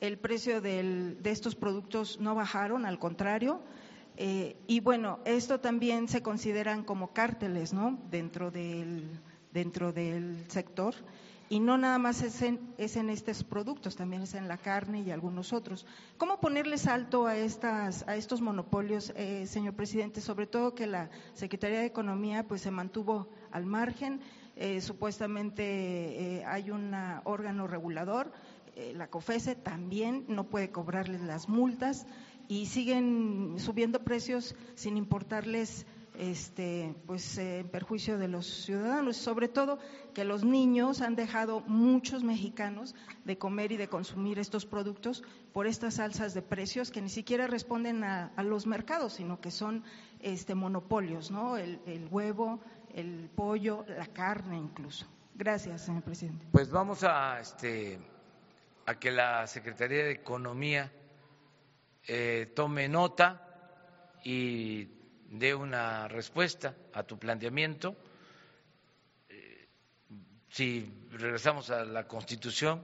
[0.00, 3.60] El precio de estos productos no bajaron, al contrario.
[4.16, 9.20] Eh, y bueno, esto también se consideran como cárteles, ¿no?, dentro del,
[9.52, 10.94] dentro del sector
[11.50, 15.00] y no nada más es en, es en, estos productos, también es en la carne
[15.00, 15.84] y algunos otros.
[16.16, 20.20] ¿Cómo ponerle salto a, estas, a estos monopolios, eh, señor presidente?
[20.20, 24.20] Sobre todo que la Secretaría de Economía pues, se mantuvo al margen,
[24.54, 25.64] eh, supuestamente
[26.38, 26.94] eh, hay un
[27.24, 28.32] órgano regulador,
[28.94, 32.06] la COFESE también no puede cobrarles las multas
[32.48, 35.84] y siguen subiendo precios sin importarles
[36.20, 39.78] este, pues en perjuicio de los ciudadanos, sobre todo
[40.12, 42.94] que los niños han dejado muchos mexicanos
[43.24, 47.46] de comer y de consumir estos productos por estas alzas de precios que ni siquiera
[47.46, 49.82] responden a, los mercados, sino que son
[50.20, 51.56] este, monopolios, ¿no?
[51.56, 52.60] El, huevo,
[52.94, 55.06] el pollo, la carne incluso.
[55.34, 56.44] Gracias, señor presidente.
[56.52, 57.98] Pues vamos a, este,
[58.84, 60.92] a que la Secretaría de Economía
[62.06, 63.40] eh, tome nota
[64.22, 64.99] y
[65.30, 67.96] dé una respuesta a tu planteamiento.
[69.28, 69.68] Eh,
[70.50, 72.82] si regresamos a la Constitución,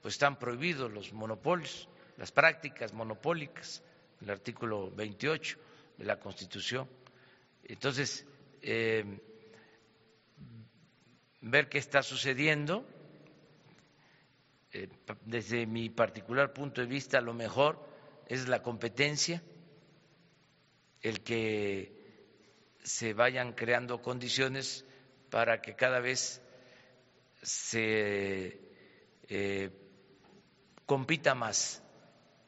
[0.00, 3.82] pues están prohibidos los monopolios, las prácticas monopólicas,
[4.22, 5.58] el artículo 28
[5.98, 6.88] de la Constitución.
[7.64, 8.24] Entonces,
[8.62, 9.04] eh,
[11.42, 12.86] ver qué está sucediendo,
[14.72, 14.88] eh,
[15.26, 17.86] desde mi particular punto de vista, lo mejor
[18.26, 19.42] es la competencia
[21.02, 21.92] el que
[22.82, 24.84] se vayan creando condiciones
[25.30, 26.40] para que cada vez
[27.42, 28.60] se
[29.28, 29.70] eh,
[30.86, 31.82] compita más.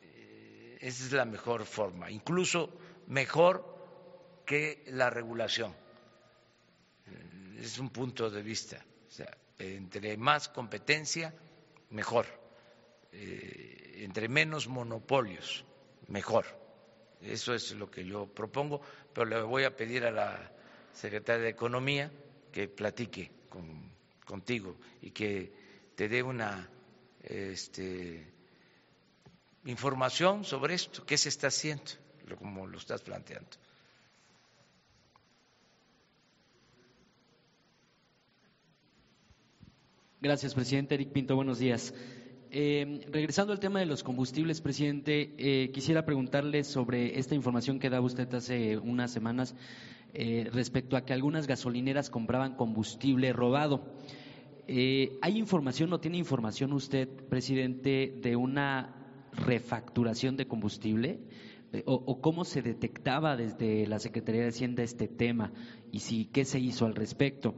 [0.02, 5.74] Eh, esa es la mejor forma, incluso mejor que la regulación.
[7.06, 8.84] Eh, es un punto de vista.
[9.58, 11.34] Entre más competencia,
[11.90, 12.24] mejor.
[13.12, 15.66] entre menos monopolios,
[16.08, 16.59] mejor.
[17.22, 18.80] Eso es lo que yo propongo,
[19.12, 20.52] pero le voy a pedir a la
[20.92, 22.10] secretaria de Economía
[22.50, 23.30] que platique
[24.24, 25.52] contigo y que
[25.94, 26.68] te dé una
[27.22, 28.26] este,
[29.64, 31.92] información sobre esto, qué se está haciendo,
[32.38, 33.50] como lo estás planteando.
[40.22, 40.94] Gracias, presidente.
[40.94, 41.94] Eric Pinto, buenos días.
[42.52, 47.90] Eh, regresando al tema de los combustibles, presidente, eh, quisiera preguntarle sobre esta información que
[47.90, 49.54] daba usted hace unas semanas
[50.14, 53.84] eh, respecto a que algunas gasolineras compraban combustible robado.
[54.66, 58.94] ¿Hay información o tiene información usted, presidente, de una
[59.32, 61.18] refacturación de combustible?
[61.86, 65.52] O, cómo se detectaba desde la Secretaría de Hacienda este tema
[65.90, 67.54] y si qué se hizo al respecto.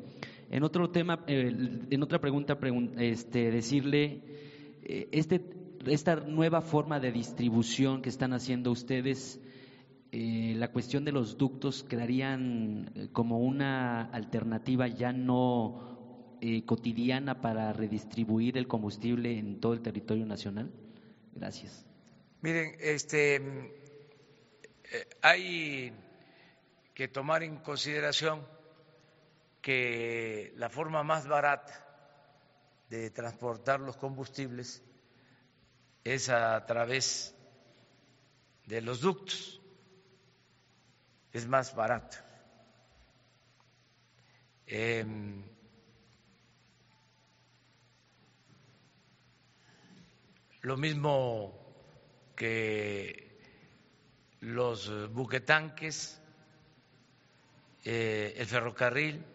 [0.51, 2.59] En otro tema, en otra pregunta,
[2.97, 4.23] este, decirle
[4.85, 5.45] este,
[5.87, 9.41] esta nueva forma de distribución que están haciendo ustedes
[10.15, 17.41] eh, la cuestión de los ductos quedarían eh, como una alternativa ya no eh, cotidiana
[17.41, 20.71] para redistribuir el combustible en todo el territorio nacional?
[21.35, 21.87] Gracias.
[22.43, 23.41] Miren, este,
[25.23, 25.95] hay
[26.93, 28.47] que tomar en consideración
[29.63, 31.82] que la forma más barata
[32.93, 34.83] de transportar los combustibles
[36.05, 37.35] es a través
[38.67, 39.63] de los ductos
[41.33, 42.19] es más barato.
[44.67, 45.43] Em,
[50.61, 51.59] lo mismo
[52.37, 53.41] que
[54.41, 56.21] los buquetanques,
[57.85, 59.32] eh, el ferrocarril,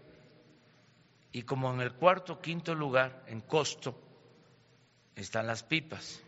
[1.32, 4.00] y como en el cuarto quinto lugar, en costo,
[5.16, 6.22] están las pipas.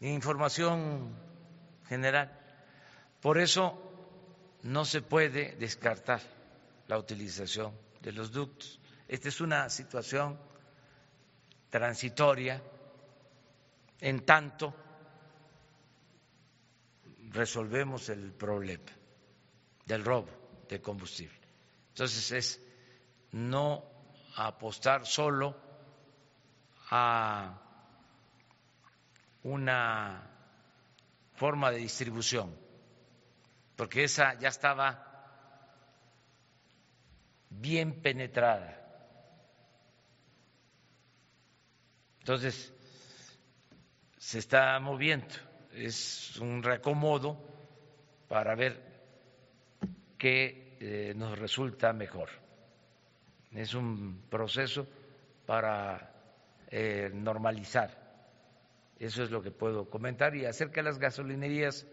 [0.00, 1.14] Información
[1.88, 2.36] general.
[3.20, 3.78] Por eso
[4.62, 6.20] no se puede descartar
[6.88, 8.80] la utilización de los ductos.
[9.08, 10.38] Esta es una situación
[11.68, 12.62] transitoria
[14.00, 14.74] en tanto
[17.32, 18.90] resolvemos el problema
[19.86, 20.39] del robo
[20.74, 21.38] de combustible.
[21.88, 22.62] Entonces es
[23.32, 23.84] no
[24.36, 25.56] apostar solo
[26.90, 27.60] a
[29.42, 30.30] una
[31.34, 32.56] forma de distribución,
[33.76, 35.06] porque esa ya estaba
[37.48, 38.76] bien penetrada.
[42.20, 42.72] Entonces,
[44.18, 45.34] se está moviendo,
[45.72, 47.38] es un reacomodo
[48.28, 48.89] para ver
[50.20, 52.28] qué eh, nos resulta mejor.
[53.52, 54.86] Es un proceso
[55.44, 56.12] para
[56.70, 58.00] eh, normalizar
[59.00, 60.36] eso es lo que puedo comentar.
[60.36, 61.86] Y acerca de las gasolinerías,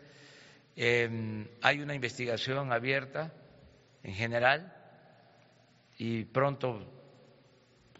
[0.75, 3.33] em, hay una investigación abierta
[4.03, 4.75] en general
[5.97, 6.85] y pronto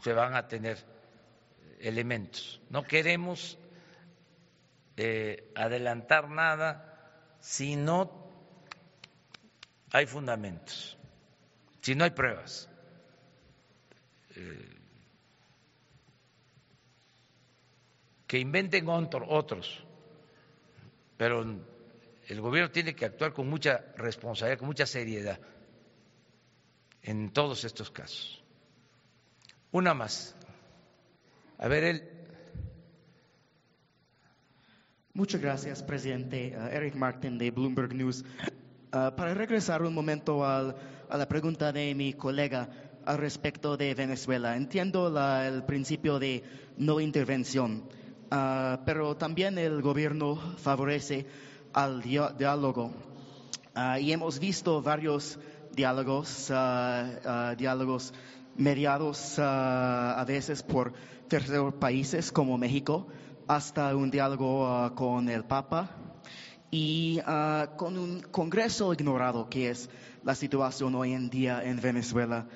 [0.03, 0.78] se van a tener
[1.80, 2.61] elementos.
[2.69, 3.57] No queremos
[4.97, 8.26] eh, adelantar nada si no
[9.92, 10.98] hay fundamentos,
[11.82, 12.70] si no hay pruebas.
[14.36, 14.74] Eh,
[18.28, 19.84] que inventen otros,
[21.16, 21.46] pero
[22.28, 25.40] el gobierno tiene que actuar con mucha responsabilidad, con mucha seriedad
[27.02, 28.44] en todos estos casos.
[29.72, 30.36] Una más.
[31.58, 32.10] A ver, él.
[35.14, 36.54] Muchas gracias, presidente.
[36.56, 38.24] Uh, Eric Martin de Bloomberg News.
[38.98, 40.74] Uh, para regresar un momento a
[41.12, 42.68] la pregunta de mi colega
[43.06, 45.14] al respecto de Venezuela, entiendo
[45.45, 46.43] el principio de
[46.78, 47.84] no intervención.
[48.32, 51.28] Ah, pero también el gobierno favorece
[51.74, 52.91] al diálogo.
[53.76, 55.38] Ah, y hemos visto varios
[55.76, 58.16] diálogos, ah, diálogos
[58.56, 60.93] mediados a veces por
[61.28, 63.05] terceros países como México,
[63.47, 66.07] hasta un diálogo con el Papa
[66.72, 67.20] y
[67.78, 69.89] con un Congreso ignorado, que es
[70.24, 72.48] la situación hoy en día en Venezuela,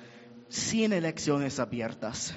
[0.48, 2.34] sin elecciones abiertas,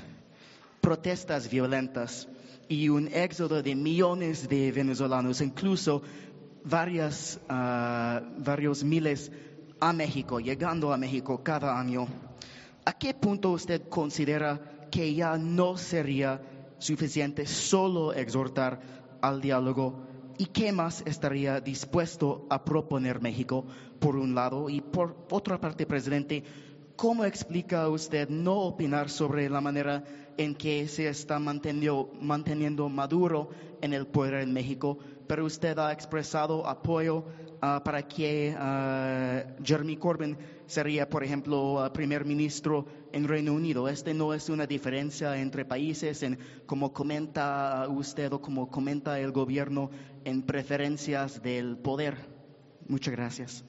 [0.81, 2.29] protestas violentas
[2.69, 6.01] y un éxodo de millones de venezolanos, incluso
[6.63, 9.31] varias, ah, varios miles
[9.79, 12.07] a México, llegando a México cada año.
[12.85, 16.41] ¿A qué punto usted considera que ya no sería
[16.77, 18.79] suficiente solo exhortar
[19.21, 23.65] al diálogo y qué más estaría dispuesto a proponer México,
[23.99, 26.43] por un lado, y por otra parte, presidente,
[26.95, 30.03] ¿cómo explica usted no opinar sobre la manera
[30.37, 33.49] en que se está manteniendo, Maduro
[33.81, 34.97] en el poder en México,
[35.27, 37.25] pero usted ha expresado apoyo
[37.61, 40.37] ah, para que ah, Jeremy Corbyn
[40.67, 43.87] sería, por ejemplo, primer ministro en Reino Unido.
[43.87, 49.31] Este no es una diferencia entre países en como comenta usted o como comenta el
[49.31, 49.89] gobierno
[50.23, 52.17] en preferencias del poder.
[52.87, 53.65] Muchas gracias.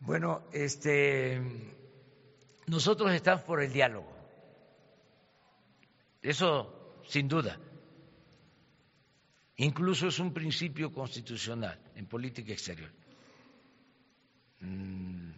[0.00, 1.40] Bueno, este
[2.66, 4.12] nosotros estamos por el diálogo.
[6.22, 7.58] Eso sin duda.
[9.56, 12.90] Incluso es un principio constitucional en política exterior.
[14.64, 15.32] Mm,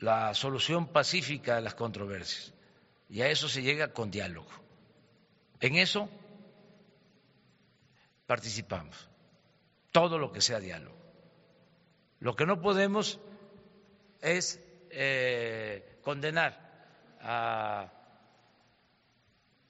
[0.00, 2.54] la solución pacífica de las controversias.
[3.08, 4.50] Y a eso se llega con diálogo.
[5.60, 6.08] En eso
[8.26, 9.08] participamos.
[9.90, 10.96] Todo lo que sea diálogo.
[12.20, 13.18] Lo que no podemos
[14.20, 14.60] es
[14.90, 16.70] eh, condenar
[17.20, 17.92] a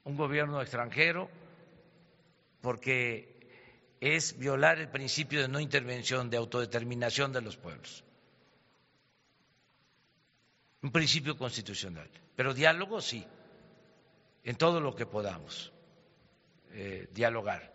[0.05, 1.29] un gobierno extranjero
[2.61, 3.41] porque
[4.01, 8.05] es violar el principio de no intervención, de autodeterminación de los pueblos.
[10.83, 12.09] Un principio constitucional.
[12.35, 13.25] Pero diálogo sí,
[14.45, 15.73] en todo lo que podamos
[16.73, 17.75] eh, dialogar.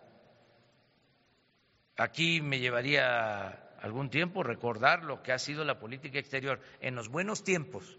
[1.97, 3.47] Aquí me llevaría
[3.79, 7.97] algún tiempo recordar lo que ha sido la política exterior en los buenos tiempos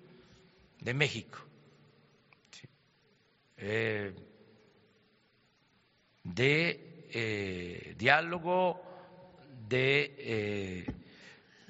[0.80, 1.38] de México.
[3.58, 4.12] Eh,
[6.24, 8.82] de eh, diálogo,
[9.68, 10.84] de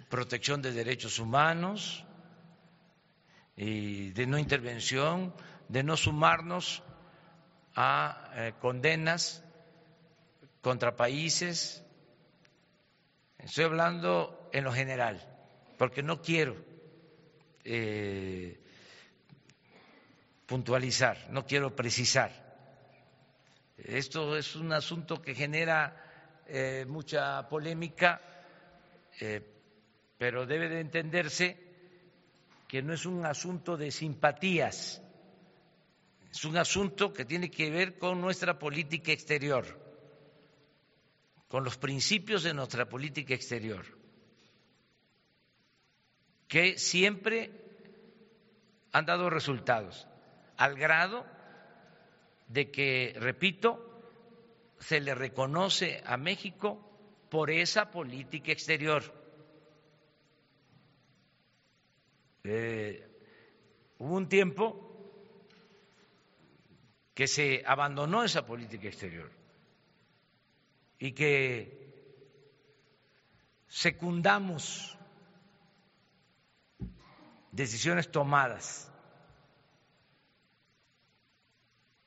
[0.09, 2.06] protección de derechos humanos
[3.57, 5.35] y de no intervención,
[5.69, 6.83] de no sumarnos
[7.75, 9.43] a eh, condenas
[10.61, 11.83] contra países.
[13.39, 15.21] Estoy hablando en lo general,
[15.79, 16.57] porque no quiero
[20.47, 22.47] puntualizar, no quiero precisar
[23.77, 28.21] esto es un asunto que genera eh, mucha polémica,
[29.21, 29.43] eh,
[30.19, 31.66] pero debe de entenderse
[32.69, 35.03] que no es un asunto de simpatías,
[36.31, 39.65] es un asunto que tiene que ver con nuestra política exterior,
[41.49, 43.85] con los principios de nuestra política exterior,
[46.49, 47.51] que siempre
[48.93, 50.07] han dado resultados,
[50.57, 51.25] al grado
[52.49, 53.87] de que, repito,
[54.79, 56.81] se le reconoce a México
[57.31, 59.03] por esa política exterior.
[62.49, 63.05] Eh,
[63.99, 64.87] hubo un tiempo
[67.13, 69.31] que se abandonó esa política exterior
[70.99, 71.87] y que
[73.67, 74.97] secundamos
[77.51, 78.93] decisiones tomadas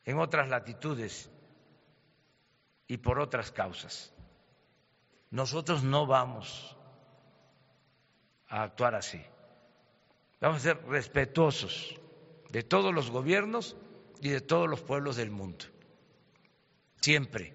[0.05, 1.29] en otras latitudes
[2.87, 4.13] y por otras causas.
[5.31, 6.77] Nosotros no vamos
[8.47, 9.21] a actuar así.
[10.39, 11.99] Vamos a ser respetuosos
[12.49, 13.75] de todos los gobiernos
[14.21, 15.65] y de todos los pueblos del mundo.
[17.01, 17.53] Siempre.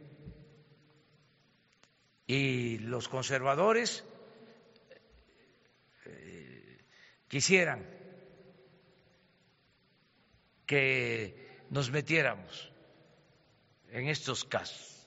[2.26, 4.04] Y los conservadores
[6.04, 6.84] eh,
[7.28, 7.86] quisieran
[10.66, 12.70] que nos metiéramos
[13.90, 15.06] en estos casos.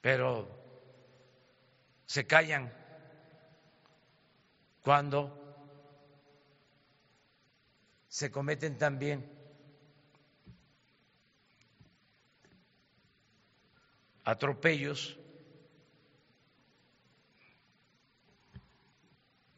[0.00, 0.57] Pero
[2.08, 2.72] se callan
[4.82, 5.30] cuando
[8.08, 9.30] se cometen también
[14.24, 15.18] atropellos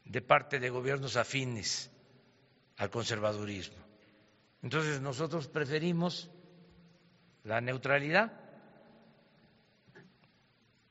[0.05, 1.89] de parte de gobiernos afines
[2.79, 3.79] al conservadurismo.
[4.61, 6.29] Entonces nosotros preferimos
[7.45, 8.33] la neutralidad,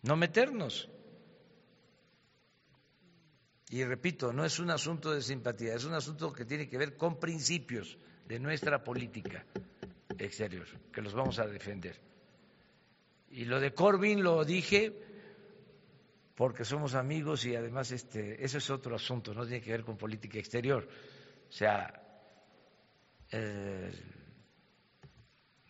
[0.03, 0.89] no meternos.
[3.69, 6.97] Y repito, no es un asunto de simpatía, es un asunto que tiene que ver
[6.97, 7.97] con principios
[8.27, 9.45] de nuestra política
[10.17, 11.95] exterior, que los vamos a defender.
[13.29, 14.91] Y lo de Corbyn lo dije
[16.35, 19.97] porque somos amigos y además este, eso es otro asunto, no tiene que ver con
[19.97, 20.87] política exterior.
[21.47, 22.01] O sea,
[23.31, 23.91] eh,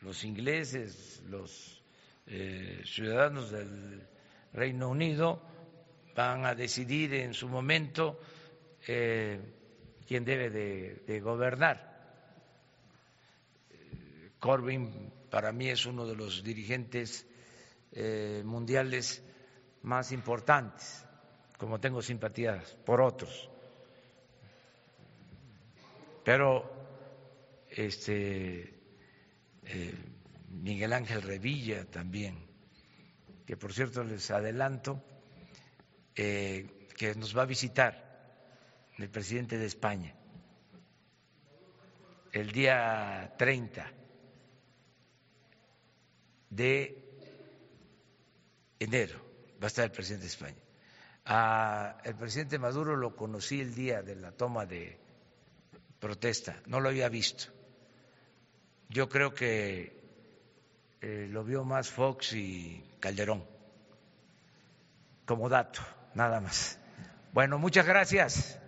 [0.02, 1.84] los ingleses, los
[2.28, 4.08] eh, ciudadanos del
[4.54, 5.42] Reino Unido
[6.20, 8.20] van a decidir en su momento
[8.88, 9.40] eh,
[10.08, 11.78] quién debe de, gobernar.
[14.40, 17.26] Corbyn para mí es uno de los dirigentes
[18.44, 19.24] mundiales
[19.82, 21.06] más importantes,
[21.58, 23.50] como tengo simpatías por otros
[26.30, 26.72] pero
[27.72, 28.72] este
[29.64, 29.94] eh,
[30.50, 32.38] Miguel Ángel Revilla también,
[33.48, 35.04] que por cierto les adelanto
[36.22, 37.94] eh, que nos va a visitar
[38.98, 40.14] el presidente de España
[42.32, 43.92] el día 30
[46.50, 46.98] de
[48.80, 49.20] enero
[49.62, 52.00] va a estar el presidente de España.
[52.04, 54.98] El presidente Maduro lo conocí el día de la toma de
[56.00, 57.46] protesta, no lo había visto.
[58.90, 60.00] Yo creo que
[61.02, 63.46] eh, lo vio más Fox y Calderón,
[65.26, 65.82] como dato,
[66.20, 66.78] nada más.
[67.32, 68.59] Bueno, muchas gracias.